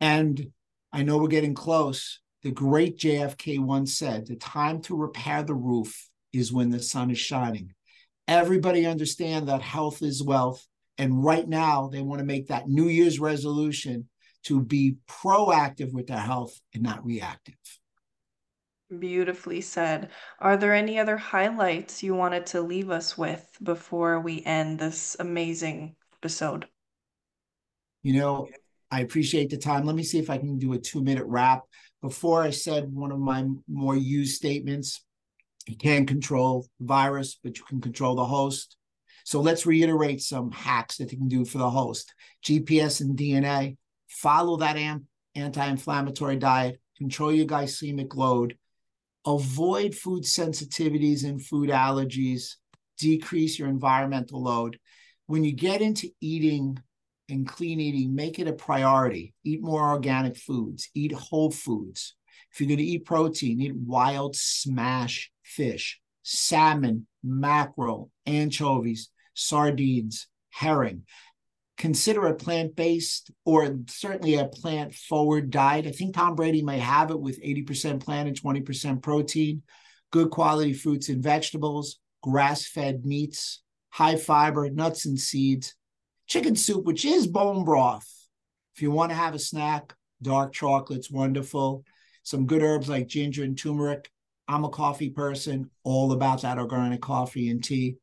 And 0.00 0.52
I 0.94 1.02
know 1.02 1.18
we're 1.18 1.28
getting 1.28 1.54
close. 1.54 2.20
The 2.42 2.50
great 2.50 2.98
JFK 2.98 3.58
once 3.58 3.98
said, 3.98 4.26
The 4.26 4.36
time 4.36 4.80
to 4.82 4.96
repair 4.96 5.42
the 5.42 5.54
roof 5.54 6.08
is 6.32 6.52
when 6.52 6.70
the 6.70 6.80
sun 6.80 7.10
is 7.10 7.18
shining. 7.18 7.74
Everybody 8.26 8.86
understand 8.86 9.48
that 9.48 9.60
health 9.60 10.02
is 10.02 10.22
wealth 10.22 10.66
and 10.98 11.24
right 11.24 11.46
now, 11.46 11.88
they 11.88 12.02
want 12.02 12.20
to 12.20 12.24
make 12.24 12.48
that 12.48 12.68
New 12.68 12.88
Year's 12.88 13.18
resolution 13.18 14.08
to 14.44 14.60
be 14.60 14.96
proactive 15.08 15.92
with 15.92 16.06
their 16.06 16.18
health 16.18 16.60
and 16.72 16.82
not 16.82 17.04
reactive. 17.04 17.56
Beautifully 18.96 19.60
said. 19.60 20.10
Are 20.38 20.56
there 20.56 20.74
any 20.74 20.98
other 20.98 21.16
highlights 21.16 22.02
you 22.02 22.14
wanted 22.14 22.46
to 22.46 22.60
leave 22.60 22.90
us 22.90 23.18
with 23.18 23.44
before 23.62 24.20
we 24.20 24.44
end 24.44 24.78
this 24.78 25.16
amazing 25.18 25.96
episode? 26.18 26.68
You 28.02 28.20
know, 28.20 28.48
I 28.94 29.00
appreciate 29.00 29.50
the 29.50 29.56
time. 29.56 29.84
Let 29.84 29.96
me 29.96 30.04
see 30.04 30.18
if 30.18 30.30
I 30.30 30.38
can 30.38 30.58
do 30.58 30.72
a 30.72 30.78
two 30.78 31.02
minute 31.02 31.26
wrap. 31.26 31.62
Before 32.00 32.42
I 32.42 32.50
said 32.50 32.92
one 32.92 33.10
of 33.12 33.18
my 33.18 33.46
more 33.66 33.96
used 33.96 34.36
statements 34.36 35.02
you 35.66 35.76
can't 35.76 36.06
control 36.06 36.66
the 36.78 36.86
virus, 36.86 37.38
but 37.42 37.58
you 37.58 37.64
can 37.64 37.80
control 37.80 38.14
the 38.14 38.24
host. 38.24 38.76
So 39.24 39.40
let's 39.40 39.64
reiterate 39.64 40.20
some 40.20 40.50
hacks 40.50 40.98
that 40.98 41.10
you 41.10 41.18
can 41.18 41.28
do 41.28 41.44
for 41.44 41.58
the 41.58 41.70
host. 41.70 42.14
GPS 42.44 43.00
and 43.00 43.16
DNA, 43.16 43.76
follow 44.06 44.58
that 44.58 44.76
anti-inflammatory 45.34 46.36
diet, 46.36 46.80
control 46.98 47.32
your 47.32 47.46
glycemic 47.46 48.14
load, 48.14 48.58
avoid 49.26 49.94
food 49.94 50.24
sensitivities 50.24 51.24
and 51.24 51.42
food 51.42 51.70
allergies, 51.70 52.56
decrease 52.98 53.58
your 53.58 53.68
environmental 53.68 54.42
load. 54.42 54.78
When 55.26 55.44
you 55.44 55.52
get 55.52 55.80
into 55.80 56.10
eating 56.20 56.78
and 57.28 57.46
clean 57.46 57.80
eating, 57.80 58.14
make 58.14 58.38
it 58.38 58.48
a 58.48 58.52
priority. 58.52 59.34
Eat 59.44 59.62
more 59.62 59.90
organic 59.90 60.36
foods, 60.36 60.88
eat 60.94 61.12
whole 61.12 61.50
foods. 61.50 62.14
If 62.52 62.60
you're 62.60 62.68
going 62.68 62.78
to 62.78 62.84
eat 62.84 63.04
protein, 63.04 63.60
eat 63.60 63.74
wild 63.74 64.36
smash 64.36 65.30
fish, 65.42 66.00
salmon, 66.22 67.06
mackerel, 67.22 68.10
anchovies, 68.26 69.10
sardines, 69.34 70.28
herring. 70.50 71.02
Consider 71.76 72.26
a 72.26 72.34
plant 72.34 72.76
based 72.76 73.32
or 73.44 73.76
certainly 73.88 74.36
a 74.36 74.46
plant 74.46 74.94
forward 74.94 75.50
diet. 75.50 75.86
I 75.86 75.90
think 75.90 76.14
Tom 76.14 76.36
Brady 76.36 76.62
may 76.62 76.78
have 76.78 77.10
it 77.10 77.20
with 77.20 77.42
80% 77.42 78.00
plant 78.00 78.28
and 78.28 78.40
20% 78.40 79.02
protein, 79.02 79.62
good 80.12 80.30
quality 80.30 80.72
fruits 80.72 81.08
and 81.08 81.22
vegetables, 81.22 81.98
grass 82.22 82.66
fed 82.66 83.04
meats, 83.04 83.62
high 83.90 84.16
fiber, 84.16 84.70
nuts 84.70 85.06
and 85.06 85.18
seeds, 85.18 85.74
chicken 86.26 86.56
soup, 86.56 86.84
which 86.84 87.04
is 87.04 87.26
bone 87.26 87.64
broth. 87.64 88.08
If 88.74 88.82
you 88.82 88.90
want 88.90 89.10
to 89.10 89.16
have 89.16 89.34
a 89.34 89.38
snack, 89.38 89.94
dark 90.22 90.52
chocolate's 90.52 91.10
wonderful. 91.10 91.84
Some 92.22 92.46
good 92.46 92.62
herbs 92.62 92.88
like 92.88 93.06
ginger 93.06 93.44
and 93.44 93.56
turmeric. 93.56 94.10
I'm 94.48 94.64
a 94.64 94.68
coffee 94.68 95.10
person, 95.10 95.70
all 95.84 96.12
about 96.12 96.42
that 96.42 96.58
organic 96.58 97.00
coffee 97.00 97.50
and 97.50 97.62
tea 97.62 97.96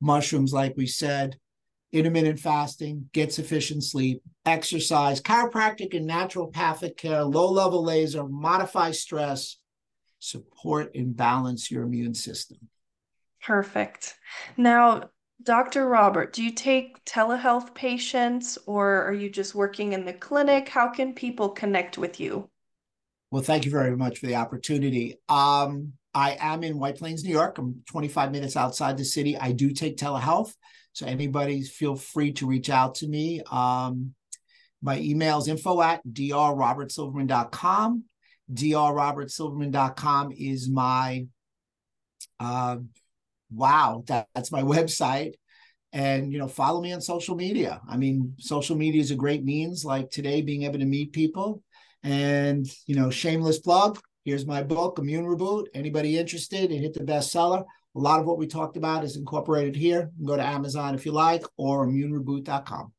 mushrooms, 0.00 0.52
like 0.52 0.76
we 0.76 0.86
said, 0.86 1.38
intermittent 1.92 2.38
fasting, 2.38 3.08
get 3.12 3.32
sufficient 3.32 3.82
sleep, 3.82 4.22
exercise, 4.44 5.20
chiropractic 5.20 5.96
and 5.96 6.08
naturopathic 6.08 6.96
care, 6.96 7.24
low 7.24 7.50
level 7.50 7.82
laser, 7.82 8.24
modify 8.24 8.90
stress, 8.90 9.56
support 10.18 10.94
and 10.94 11.16
balance 11.16 11.70
your 11.70 11.84
immune 11.84 12.14
system. 12.14 12.58
Perfect. 13.42 14.16
Now, 14.56 15.10
Dr. 15.42 15.88
Robert, 15.88 16.32
do 16.32 16.42
you 16.42 16.50
take 16.50 17.04
telehealth 17.04 17.72
patients 17.74 18.58
or 18.66 19.04
are 19.04 19.12
you 19.12 19.30
just 19.30 19.54
working 19.54 19.92
in 19.92 20.04
the 20.04 20.12
clinic? 20.12 20.68
How 20.68 20.88
can 20.88 21.14
people 21.14 21.50
connect 21.50 21.96
with 21.96 22.18
you? 22.18 22.50
Well, 23.30 23.42
thank 23.42 23.64
you 23.64 23.70
very 23.70 23.96
much 23.96 24.18
for 24.18 24.26
the 24.26 24.36
opportunity. 24.36 25.16
Um, 25.28 25.92
I 26.14 26.36
am 26.40 26.64
in 26.64 26.78
White 26.78 26.96
Plains, 26.96 27.22
New 27.22 27.30
York. 27.30 27.58
I'm 27.58 27.82
25 27.86 28.32
minutes 28.32 28.56
outside 28.56 28.96
the 28.96 29.04
city. 29.04 29.36
I 29.36 29.52
do 29.52 29.70
take 29.70 29.96
telehealth. 29.96 30.52
So 30.92 31.06
anybody 31.06 31.62
feel 31.62 31.94
free 31.94 32.32
to 32.32 32.46
reach 32.46 32.70
out 32.70 32.96
to 32.96 33.06
me. 33.06 33.42
Um, 33.50 34.14
my 34.82 34.98
email 34.98 35.38
is 35.38 35.46
info 35.48 35.80
at 35.82 36.04
drrobertsilverman.com. 36.06 38.04
drrobertsilverman.com 38.52 40.32
is 40.36 40.68
my, 40.68 41.26
uh, 42.40 42.78
wow, 43.50 44.04
that, 44.06 44.28
that's 44.34 44.52
my 44.52 44.62
website. 44.74 45.32
And, 45.92 46.32
you 46.32 46.38
know, 46.38 46.48
follow 46.48 46.82
me 46.82 46.92
on 46.92 47.00
social 47.00 47.34
media. 47.34 47.80
I 47.88 47.96
mean, 47.96 48.34
social 48.38 48.76
media 48.76 49.00
is 49.00 49.10
a 49.10 49.16
great 49.16 49.42
means 49.42 49.84
like 49.84 50.10
today 50.10 50.42
being 50.42 50.64
able 50.64 50.78
to 50.78 50.84
meet 50.84 51.12
people. 51.12 51.62
And, 52.02 52.66
you 52.86 52.94
know, 52.94 53.08
shameless 53.08 53.58
plug, 53.58 53.98
Here's 54.28 54.44
my 54.44 54.62
book, 54.62 54.98
Immune 54.98 55.24
Reboot. 55.24 55.68
Anybody 55.72 56.18
interested 56.18 56.70
and 56.70 56.80
hit 56.80 56.92
the 56.92 57.00
bestseller? 57.00 57.64
A 57.96 57.98
lot 57.98 58.20
of 58.20 58.26
what 58.26 58.36
we 58.36 58.46
talked 58.46 58.76
about 58.76 59.02
is 59.02 59.16
incorporated 59.16 59.74
here. 59.74 60.10
go 60.22 60.36
to 60.36 60.44
Amazon 60.44 60.94
if 60.94 61.06
you 61.06 61.12
like 61.12 61.44
or 61.56 61.86
immunereboot.com. 61.86 62.92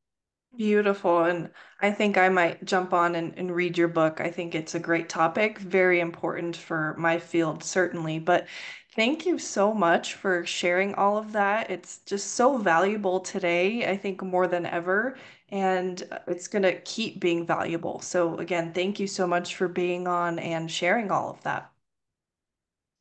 Beautiful. 0.56 1.24
And 1.24 1.50
I 1.80 1.90
think 1.90 2.18
I 2.18 2.28
might 2.28 2.64
jump 2.64 2.92
on 2.92 3.14
and, 3.14 3.32
and 3.36 3.54
read 3.54 3.78
your 3.78 3.88
book. 3.88 4.20
I 4.20 4.30
think 4.30 4.54
it's 4.54 4.74
a 4.74 4.80
great 4.80 5.08
topic, 5.08 5.58
very 5.58 6.00
important 6.00 6.56
for 6.56 6.94
my 6.98 7.18
field, 7.18 7.64
certainly. 7.64 8.18
But 8.18 8.46
thank 8.94 9.24
you 9.26 9.38
so 9.38 9.72
much 9.72 10.14
for 10.14 10.44
sharing 10.44 10.94
all 10.94 11.16
of 11.16 11.32
that. 11.32 11.70
It's 11.70 11.98
just 11.98 12.32
so 12.32 12.58
valuable 12.58 13.20
today, 13.20 13.88
I 13.88 13.96
think 13.96 14.22
more 14.22 14.46
than 14.46 14.66
ever 14.66 15.16
and 15.50 16.06
uh, 16.10 16.18
it's 16.26 16.48
going 16.48 16.62
to 16.62 16.80
keep 16.82 17.20
being 17.20 17.46
valuable. 17.46 18.00
So, 18.00 18.38
again, 18.38 18.72
thank 18.72 19.00
you 19.00 19.06
so 19.06 19.26
much 19.26 19.56
for 19.56 19.68
being 19.68 20.06
on 20.06 20.38
and 20.38 20.70
sharing 20.70 21.10
all 21.10 21.30
of 21.30 21.42
that. 21.42 21.70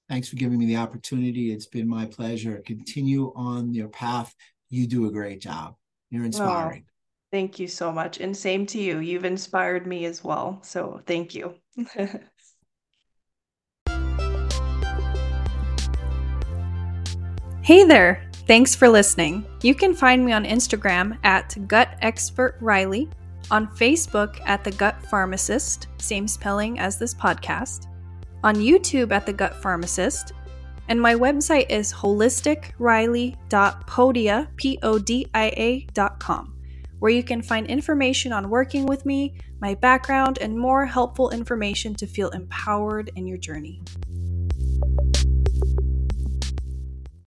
Thanks 0.09 0.29
for 0.29 0.37
giving 0.37 0.57
me 0.57 0.65
the 0.65 0.77
opportunity. 0.77 1.51
It's 1.51 1.67
been 1.67 1.87
my 1.87 2.05
pleasure. 2.05 2.61
Continue 2.65 3.31
on 3.35 3.73
your 3.73 3.89
path. 3.89 4.33
You 4.69 4.87
do 4.87 5.07
a 5.07 5.11
great 5.11 5.39
job. 5.39 5.75
You're 6.09 6.25
inspiring. 6.25 6.85
Oh, 6.87 6.88
thank 7.31 7.59
you 7.59 7.67
so 7.67 7.91
much. 7.91 8.19
And 8.19 8.35
same 8.35 8.65
to 8.67 8.79
you. 8.79 8.99
You've 8.99 9.25
inspired 9.25 9.87
me 9.87 10.05
as 10.05 10.23
well. 10.23 10.59
So, 10.63 11.01
thank 11.05 11.35
you. 11.35 11.55
hey 17.61 17.83
there. 17.83 18.29
Thanks 18.49 18.73
for 18.73 18.89
listening. 18.89 19.45
You 19.61 19.75
can 19.75 19.93
find 19.93 20.25
me 20.25 20.31
on 20.31 20.43
Instagram 20.43 21.19
at 21.23 21.55
Gut 21.67 21.89
Expert 22.01 22.57
Riley, 22.61 23.07
on 23.51 23.67
Facebook 23.67 24.41
at 24.47 24.63
The 24.63 24.71
Gut 24.71 24.99
Pharmacist, 25.03 25.85
same 25.99 26.27
spelling 26.27 26.79
as 26.79 26.97
this 26.97 27.13
podcast, 27.13 27.85
on 28.43 28.55
YouTube 28.55 29.11
at 29.11 29.27
The 29.27 29.33
Gut 29.33 29.61
Pharmacist, 29.61 30.33
and 30.87 30.99
my 30.99 31.13
website 31.13 31.69
is 31.69 31.93
holisticriley.podia, 31.93 34.47
P-O-D-I-A.com, 34.55 36.55
where 36.99 37.11
you 37.11 37.23
can 37.23 37.41
find 37.41 37.67
information 37.67 38.31
on 38.31 38.49
working 38.49 38.85
with 38.85 39.05
me, 39.05 39.35
my 39.59 39.73
background, 39.75 40.37
and 40.39 40.57
more 40.57 40.85
helpful 40.85 41.31
information 41.31 41.95
to 41.95 42.07
feel 42.07 42.29
empowered 42.29 43.11
in 43.15 43.25
your 43.25 43.37
journey. 43.37 43.81